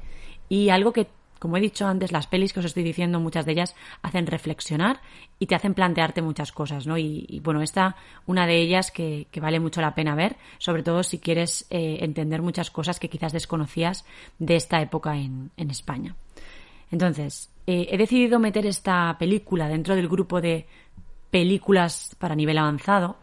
y 0.49 0.71
algo 0.71 0.91
que, 0.91 1.07
como 1.39 1.57
he 1.57 1.61
dicho 1.61 1.87
antes, 1.87 2.11
las 2.11 2.27
pelis 2.27 2.53
que 2.53 2.59
os 2.59 2.65
estoy 2.65 2.83
diciendo, 2.83 3.19
muchas 3.19 3.45
de 3.45 3.53
ellas 3.53 3.75
hacen 4.01 4.27
reflexionar 4.27 5.01
y 5.39 5.47
te 5.47 5.55
hacen 5.55 5.73
plantearte 5.73 6.21
muchas 6.21 6.51
cosas, 6.51 6.85
¿no? 6.85 6.97
Y, 6.97 7.41
bueno, 7.43 7.61
esta, 7.61 7.95
una 8.27 8.45
de 8.45 8.57
ellas 8.57 8.91
que, 8.91 9.27
vale 9.41 9.59
mucho 9.59 9.81
la 9.81 9.95
pena 9.95 10.15
ver, 10.15 10.35
sobre 10.57 10.83
todo 10.83 11.01
si 11.01 11.19
quieres 11.19 11.65
eh, 11.69 11.99
entender 12.01 12.41
muchas 12.41 12.69
cosas 12.69 12.99
que 12.99 13.09
quizás 13.09 13.31
desconocías 13.31 14.05
de 14.37 14.57
esta 14.57 14.81
época 14.81 15.15
en, 15.15 15.51
España. 15.57 16.15
Entonces, 16.91 17.49
eh, 17.67 17.87
he 17.91 17.97
decidido 17.97 18.39
meter 18.39 18.65
esta 18.65 19.15
película 19.17 19.69
dentro 19.69 19.95
del 19.95 20.09
grupo 20.09 20.41
de 20.41 20.67
películas 21.31 22.15
para 22.19 22.35
nivel 22.35 22.57
avanzado, 22.57 23.17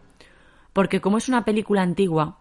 porque 0.73 1.01
como 1.01 1.17
es 1.17 1.27
una 1.27 1.45
película 1.45 1.81
antigua, 1.81 2.37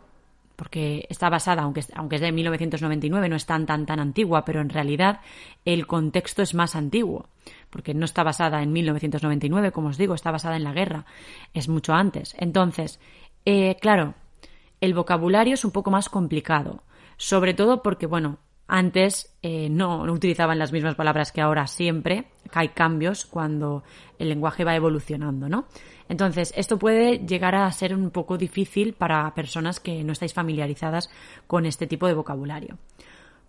porque 0.56 1.06
está 1.10 1.28
basada, 1.28 1.62
aunque, 1.62 1.84
aunque 1.94 2.16
es 2.16 2.22
de 2.22 2.32
1999, 2.32 3.28
no 3.28 3.36
es 3.36 3.46
tan, 3.46 3.66
tan, 3.66 3.86
tan 3.86 4.00
antigua, 4.00 4.44
pero 4.44 4.60
en 4.60 4.70
realidad 4.70 5.20
el 5.64 5.86
contexto 5.86 6.42
es 6.42 6.54
más 6.54 6.74
antiguo, 6.74 7.28
porque 7.70 7.94
no 7.94 8.04
está 8.04 8.22
basada 8.22 8.62
en 8.62 8.72
1999, 8.72 9.70
como 9.72 9.88
os 9.88 9.98
digo, 9.98 10.14
está 10.14 10.30
basada 10.30 10.56
en 10.56 10.64
la 10.64 10.72
guerra, 10.72 11.04
es 11.52 11.68
mucho 11.68 11.92
antes. 11.92 12.34
Entonces, 12.38 12.98
eh, 13.44 13.76
claro, 13.80 14.14
el 14.80 14.94
vocabulario 14.94 15.54
es 15.54 15.64
un 15.64 15.70
poco 15.70 15.90
más 15.90 16.08
complicado, 16.08 16.82
sobre 17.16 17.54
todo 17.54 17.82
porque, 17.82 18.06
bueno, 18.06 18.38
antes 18.68 19.36
eh, 19.42 19.68
no, 19.68 20.02
utilizaban 20.02 20.58
las 20.58 20.72
mismas 20.72 20.96
palabras 20.96 21.30
que 21.30 21.40
ahora 21.40 21.66
siempre, 21.66 22.26
hay 22.52 22.70
cambios 22.70 23.24
cuando 23.24 23.84
el 24.18 24.28
lenguaje 24.28 24.64
va 24.64 24.74
evolucionando, 24.74 25.48
¿no? 25.48 25.66
Entonces, 26.08 26.52
esto 26.56 26.78
puede 26.78 27.18
llegar 27.18 27.54
a 27.54 27.70
ser 27.70 27.94
un 27.94 28.10
poco 28.10 28.38
difícil 28.38 28.92
para 28.92 29.32
personas 29.34 29.80
que 29.80 30.02
no 30.04 30.12
estáis 30.12 30.34
familiarizadas 30.34 31.10
con 31.46 31.66
este 31.66 31.86
tipo 31.86 32.06
de 32.06 32.14
vocabulario. 32.14 32.78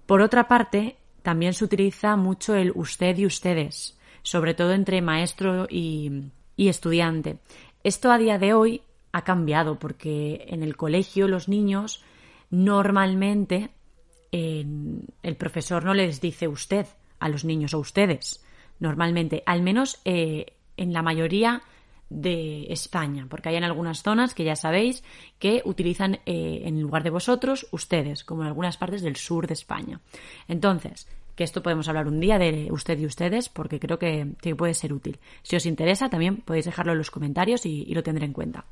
Por 0.05 0.21
otra 0.21 0.47
parte, 0.47 0.97
también 1.23 1.53
se 1.53 1.65
utiliza 1.65 2.15
mucho 2.15 2.55
el 2.55 2.71
usted 2.75 3.17
y 3.17 3.25
ustedes, 3.25 3.97
sobre 4.21 4.53
todo 4.53 4.73
entre 4.73 5.01
maestro 5.01 5.67
y, 5.69 6.31
y 6.55 6.69
estudiante. 6.69 7.39
Esto 7.83 8.11
a 8.11 8.17
día 8.17 8.37
de 8.37 8.53
hoy 8.53 8.81
ha 9.11 9.23
cambiado 9.23 9.79
porque 9.79 10.45
en 10.49 10.63
el 10.63 10.75
colegio 10.77 11.27
los 11.27 11.47
niños 11.47 12.03
normalmente 12.49 13.71
el 14.31 15.35
profesor 15.37 15.83
no 15.83 15.93
les 15.93 16.21
dice 16.21 16.47
usted 16.47 16.85
a 17.19 17.29
los 17.29 17.45
niños 17.45 17.73
o 17.73 17.79
ustedes, 17.79 18.43
normalmente, 18.79 19.43
al 19.45 19.61
menos 19.61 19.99
eh, 20.05 20.53
en 20.77 20.93
la 20.93 21.01
mayoría 21.01 21.61
de 22.09 22.67
España, 22.69 23.27
porque 23.29 23.49
hay 23.49 23.55
en 23.55 23.63
algunas 23.63 24.01
zonas 24.01 24.33
que 24.33 24.45
ya 24.45 24.55
sabéis 24.55 25.03
que 25.39 25.61
utilizan 25.65 26.19
eh, 26.25 26.61
en 26.63 26.81
lugar 26.81 27.03
de 27.03 27.09
vosotros 27.09 27.67
ustedes, 27.71 28.23
como 28.23 28.43
en 28.43 28.47
algunas 28.47 28.77
partes 28.77 29.01
del 29.01 29.17
sur 29.17 29.47
de 29.47 29.53
España. 29.53 29.99
Entonces, 30.47 31.07
que 31.37 31.43
esto 31.43 31.61
podemos 31.61 31.87
hablar 31.87 32.07
un 32.07 32.19
día 32.19 32.39
de 32.39 32.67
usted 32.71 32.97
y 32.97 33.05
ustedes, 33.05 33.47
porque 33.47 33.79
creo 33.79 33.99
que, 33.99 34.35
puede 34.57 34.73
ser 34.73 34.91
útil. 34.91 35.19
Si 35.43 35.55
os 35.55 35.67
interesa, 35.67 36.09
también 36.09 36.37
podéis 36.37 36.65
dejarlo 36.65 36.93
en 36.93 36.97
los 36.97 37.11
comentarios 37.11 37.65
y, 37.65 37.85
lo 37.93 38.01
tendré 38.01 38.25
en 38.25 38.33
cuenta. 38.33 38.65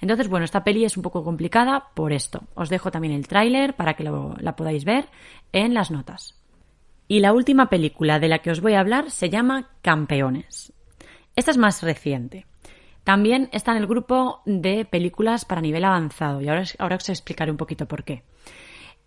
Entonces, 0.00 0.28
bueno, 0.28 0.44
esta 0.44 0.64
peli 0.64 0.84
es 0.84 0.96
un 0.96 1.02
poco 1.02 1.22
complicada 1.22 1.88
por 1.94 2.12
esto. 2.12 2.42
Os 2.54 2.68
dejo 2.68 2.90
también 2.90 3.14
el 3.14 3.28
tráiler 3.28 3.74
para 3.74 3.94
que 3.94 4.04
la 4.04 4.56
podáis 4.56 4.84
ver 4.84 5.08
en 5.52 5.74
las 5.74 5.90
notas. 5.90 6.36
Y 7.06 7.20
la 7.20 7.32
última 7.32 7.68
película 7.68 8.18
de 8.18 8.28
la 8.28 8.38
que 8.38 8.50
os 8.50 8.60
voy 8.60 8.74
a 8.74 8.80
hablar 8.80 9.10
se 9.10 9.30
llama 9.30 9.70
Campeones. 9.82 10.72
Esta 11.36 11.50
es 11.50 11.58
más 11.58 11.82
reciente. 11.82 12.46
También 13.04 13.48
está 13.52 13.72
en 13.72 13.78
el 13.78 13.86
grupo 13.86 14.42
de 14.44 14.84
películas 14.84 15.44
para 15.44 15.60
nivel 15.60 15.84
avanzado 15.84 16.40
y 16.40 16.48
ahora, 16.48 16.64
ahora 16.78 16.96
os 16.96 17.08
explicaré 17.08 17.50
un 17.50 17.56
poquito 17.56 17.86
por 17.86 18.04
qué. 18.04 18.22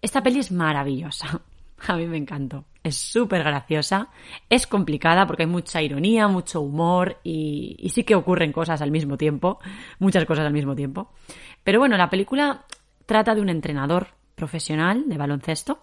Esta 0.02 0.22
peli 0.22 0.40
es 0.40 0.52
maravillosa. 0.52 1.42
A 1.88 1.96
mí 1.96 2.08
me 2.08 2.18
encantó. 2.18 2.66
Es 2.84 2.98
súper 2.98 3.44
graciosa, 3.44 4.10
es 4.50 4.68
complicada 4.68 5.26
porque 5.26 5.44
hay 5.44 5.50
mucha 5.50 5.82
ironía, 5.82 6.28
mucho 6.28 6.62
humor 6.62 7.18
y, 7.24 7.90
sí 7.90 8.04
que 8.04 8.16
ocurren 8.16 8.52
cosas 8.52 8.82
al 8.82 8.92
mismo 8.92 9.18
tiempo, 9.18 9.60
muchas 10.00 10.26
cosas 10.26 10.46
al 10.46 10.54
mismo 10.54 10.76
tiempo. 10.76 11.12
Pero 11.64 11.80
bueno, 11.80 11.96
la 11.96 12.10
película 12.10 12.66
trata 13.06 13.36
de 13.36 13.42
un 13.42 13.50
entrenador 13.50 14.08
profesional 14.36 15.08
de 15.08 15.18
baloncesto 15.18 15.80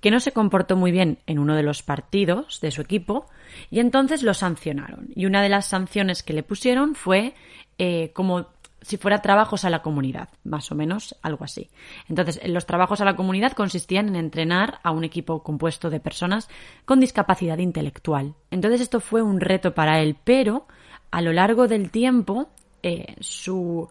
que 0.00 0.12
no 0.12 0.20
se 0.20 0.30
comportó 0.30 0.76
muy 0.76 0.92
bien 0.92 1.18
en 1.26 1.40
uno 1.40 1.56
de 1.56 1.64
los 1.64 1.82
partidos 1.82 2.60
de 2.60 2.70
su 2.70 2.82
equipo 2.82 3.26
y 3.68 3.80
entonces 3.80 4.22
lo 4.22 4.32
sancionaron. 4.32 5.08
Y 5.16 5.26
una 5.26 5.42
de 5.42 5.48
las 5.48 5.66
sanciones 5.66 6.22
que 6.22 6.34
le 6.34 6.44
pusieron 6.44 6.94
fue 6.94 7.34
eh, 7.78 8.12
como 8.12 8.46
si 8.80 8.96
fuera 8.96 9.22
trabajos 9.22 9.64
a 9.64 9.70
la 9.70 9.82
comunidad, 9.82 10.28
más 10.44 10.70
o 10.70 10.74
menos 10.74 11.16
algo 11.22 11.44
así. 11.44 11.70
Entonces, 12.08 12.40
los 12.46 12.66
trabajos 12.66 13.00
a 13.00 13.04
la 13.04 13.16
comunidad 13.16 13.52
consistían 13.52 14.08
en 14.08 14.16
entrenar 14.16 14.80
a 14.82 14.90
un 14.90 15.04
equipo 15.04 15.42
compuesto 15.42 15.90
de 15.90 16.00
personas 16.00 16.48
con 16.84 17.00
discapacidad 17.00 17.58
intelectual. 17.58 18.34
Entonces, 18.50 18.80
esto 18.80 19.00
fue 19.00 19.22
un 19.22 19.40
reto 19.40 19.74
para 19.74 20.00
él, 20.00 20.16
pero 20.22 20.66
a 21.10 21.20
lo 21.20 21.32
largo 21.32 21.68
del 21.68 21.90
tiempo, 21.90 22.48
eh, 22.82 23.16
su 23.20 23.88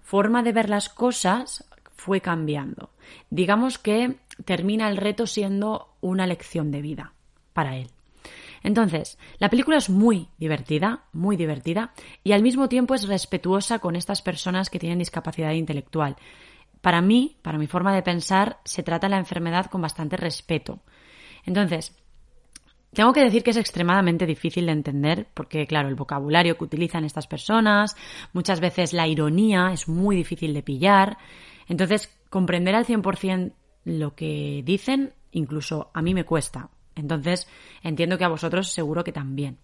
forma 0.00 0.42
de 0.42 0.52
ver 0.52 0.68
las 0.68 0.88
cosas 0.88 1.64
fue 1.92 2.20
cambiando. 2.20 2.90
Digamos 3.28 3.78
que 3.78 4.16
termina 4.44 4.88
el 4.88 4.96
reto 4.96 5.26
siendo 5.26 5.94
una 6.00 6.26
lección 6.26 6.70
de 6.70 6.80
vida 6.80 7.12
para 7.52 7.76
él. 7.76 7.90
Entonces, 8.62 9.18
la 9.38 9.48
película 9.48 9.76
es 9.78 9.88
muy 9.88 10.28
divertida, 10.38 11.04
muy 11.12 11.36
divertida, 11.36 11.92
y 12.24 12.32
al 12.32 12.42
mismo 12.42 12.68
tiempo 12.68 12.94
es 12.94 13.08
respetuosa 13.08 13.78
con 13.78 13.96
estas 13.96 14.22
personas 14.22 14.70
que 14.70 14.78
tienen 14.78 14.98
discapacidad 14.98 15.52
intelectual. 15.52 16.16
Para 16.80 17.00
mí, 17.00 17.36
para 17.42 17.58
mi 17.58 17.66
forma 17.66 17.94
de 17.94 18.02
pensar, 18.02 18.58
se 18.64 18.82
trata 18.82 19.08
la 19.08 19.18
enfermedad 19.18 19.66
con 19.66 19.82
bastante 19.82 20.16
respeto. 20.16 20.80
Entonces, 21.44 21.96
tengo 22.92 23.12
que 23.12 23.22
decir 23.22 23.42
que 23.42 23.50
es 23.50 23.56
extremadamente 23.56 24.26
difícil 24.26 24.66
de 24.66 24.72
entender 24.72 25.28
porque, 25.34 25.66
claro, 25.66 25.88
el 25.88 25.94
vocabulario 25.94 26.56
que 26.58 26.64
utilizan 26.64 27.04
estas 27.04 27.26
personas, 27.26 27.96
muchas 28.32 28.60
veces 28.60 28.92
la 28.92 29.06
ironía 29.06 29.70
es 29.72 29.88
muy 29.88 30.16
difícil 30.16 30.52
de 30.54 30.62
pillar. 30.62 31.18
Entonces, 31.68 32.12
comprender 32.30 32.74
al 32.74 32.86
100% 32.86 33.52
lo 33.84 34.14
que 34.14 34.62
dicen, 34.64 35.14
incluso 35.30 35.90
a 35.94 36.02
mí 36.02 36.14
me 36.14 36.24
cuesta. 36.24 36.70
Entonces, 37.00 37.48
entiendo 37.82 38.18
que 38.18 38.24
a 38.24 38.28
vosotros 38.28 38.72
seguro 38.72 39.04
que 39.04 39.12
también. 39.12 39.58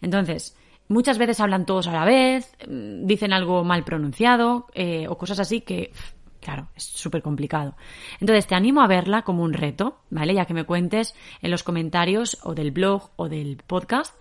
Entonces, 0.00 0.56
muchas 0.88 1.18
veces 1.18 1.40
hablan 1.40 1.66
todos 1.66 1.86
a 1.86 1.92
la 1.92 2.04
vez, 2.04 2.54
mm, 2.68 3.06
dicen 3.06 3.32
algo 3.32 3.64
mal 3.64 3.84
pronunciado 3.84 4.66
eh, 4.74 5.06
o 5.08 5.16
cosas 5.16 5.40
así 5.40 5.60
que, 5.60 5.92
claro, 6.40 6.68
es 6.76 6.84
súper 6.84 7.22
complicado. 7.22 7.76
Entonces, 8.20 8.46
te 8.46 8.54
animo 8.54 8.82
a 8.82 8.88
verla 8.88 9.22
como 9.22 9.42
un 9.42 9.52
reto, 9.52 10.00
¿vale? 10.10 10.34
Ya 10.34 10.44
que 10.44 10.54
me 10.54 10.64
cuentes 10.64 11.14
en 11.40 11.50
los 11.50 11.62
comentarios 11.62 12.38
o 12.42 12.54
del 12.54 12.70
blog 12.70 13.10
o 13.16 13.28
del 13.28 13.56
podcast 13.66 14.14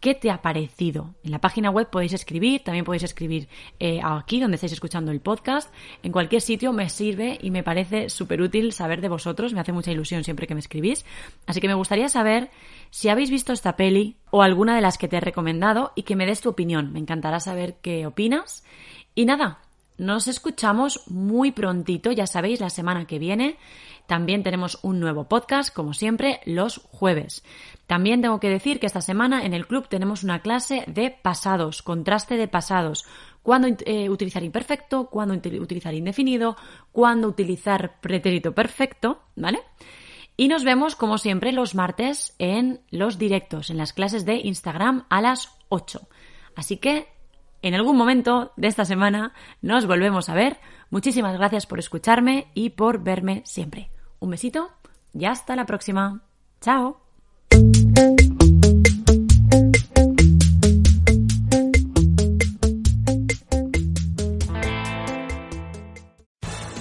¿Qué 0.00 0.14
te 0.14 0.30
ha 0.30 0.42
parecido? 0.42 1.16
En 1.24 1.32
la 1.32 1.40
página 1.40 1.70
web 1.70 1.90
podéis 1.90 2.12
escribir, 2.12 2.62
también 2.62 2.84
podéis 2.84 3.02
escribir 3.02 3.48
eh, 3.80 4.00
aquí 4.02 4.38
donde 4.38 4.54
estáis 4.54 4.72
escuchando 4.72 5.10
el 5.10 5.20
podcast. 5.20 5.74
En 6.04 6.12
cualquier 6.12 6.40
sitio 6.40 6.72
me 6.72 6.88
sirve 6.88 7.36
y 7.42 7.50
me 7.50 7.64
parece 7.64 8.08
súper 8.08 8.40
útil 8.40 8.72
saber 8.72 9.00
de 9.00 9.08
vosotros. 9.08 9.52
Me 9.54 9.60
hace 9.60 9.72
mucha 9.72 9.90
ilusión 9.90 10.22
siempre 10.22 10.46
que 10.46 10.54
me 10.54 10.60
escribís. 10.60 11.04
Así 11.46 11.60
que 11.60 11.66
me 11.66 11.74
gustaría 11.74 12.08
saber 12.08 12.50
si 12.90 13.08
habéis 13.08 13.30
visto 13.30 13.52
esta 13.52 13.74
peli 13.74 14.16
o 14.30 14.42
alguna 14.42 14.76
de 14.76 14.82
las 14.82 14.98
que 14.98 15.08
te 15.08 15.16
he 15.16 15.20
recomendado 15.20 15.92
y 15.96 16.04
que 16.04 16.14
me 16.14 16.26
des 16.26 16.40
tu 16.42 16.50
opinión. 16.50 16.92
Me 16.92 17.00
encantará 17.00 17.40
saber 17.40 17.78
qué 17.82 18.06
opinas. 18.06 18.62
Y 19.16 19.24
nada, 19.24 19.58
nos 19.98 20.28
escuchamos 20.28 21.02
muy 21.08 21.50
prontito, 21.52 22.12
ya 22.12 22.26
sabéis, 22.26 22.60
la 22.60 22.70
semana 22.70 23.06
que 23.06 23.18
viene. 23.18 23.58
También 24.06 24.42
tenemos 24.42 24.78
un 24.82 25.00
nuevo 25.00 25.28
podcast, 25.28 25.74
como 25.74 25.92
siempre, 25.92 26.40
los 26.46 26.78
jueves. 26.78 27.44
También 27.86 28.22
tengo 28.22 28.40
que 28.40 28.48
decir 28.48 28.80
que 28.80 28.86
esta 28.86 29.02
semana 29.02 29.44
en 29.44 29.52
el 29.52 29.66
club 29.66 29.88
tenemos 29.88 30.22
una 30.22 30.40
clase 30.40 30.84
de 30.86 31.10
pasados, 31.10 31.82
contraste 31.82 32.36
de 32.36 32.48
pasados. 32.48 33.04
Cuándo 33.42 33.68
eh, 33.84 34.08
utilizar 34.08 34.42
imperfecto, 34.42 35.06
cuándo 35.10 35.34
utilizar 35.34 35.92
indefinido, 35.92 36.56
cuándo 36.92 37.28
utilizar 37.28 38.00
pretérito 38.00 38.54
perfecto, 38.54 39.20
¿vale? 39.36 39.60
Y 40.36 40.46
nos 40.46 40.64
vemos, 40.64 40.94
como 40.94 41.18
siempre, 41.18 41.50
los 41.50 41.74
martes 41.74 42.34
en 42.38 42.80
los 42.90 43.18
directos, 43.18 43.70
en 43.70 43.76
las 43.76 43.92
clases 43.92 44.24
de 44.24 44.36
Instagram 44.36 45.04
a 45.10 45.20
las 45.20 45.50
8. 45.68 46.00
Así 46.54 46.76
que 46.76 47.08
en 47.62 47.74
algún 47.74 47.96
momento 47.96 48.52
de 48.56 48.68
esta 48.68 48.84
semana 48.84 49.32
nos 49.62 49.86
volvemos 49.86 50.28
a 50.28 50.34
ver. 50.34 50.58
Muchísimas 50.90 51.36
gracias 51.36 51.66
por 51.66 51.78
escucharme 51.78 52.48
y 52.54 52.70
por 52.70 53.02
verme 53.02 53.42
siempre. 53.44 53.90
Un 54.20 54.30
besito 54.30 54.70
y 55.12 55.24
hasta 55.24 55.56
la 55.56 55.66
próxima. 55.66 56.22
Chao. 56.60 57.07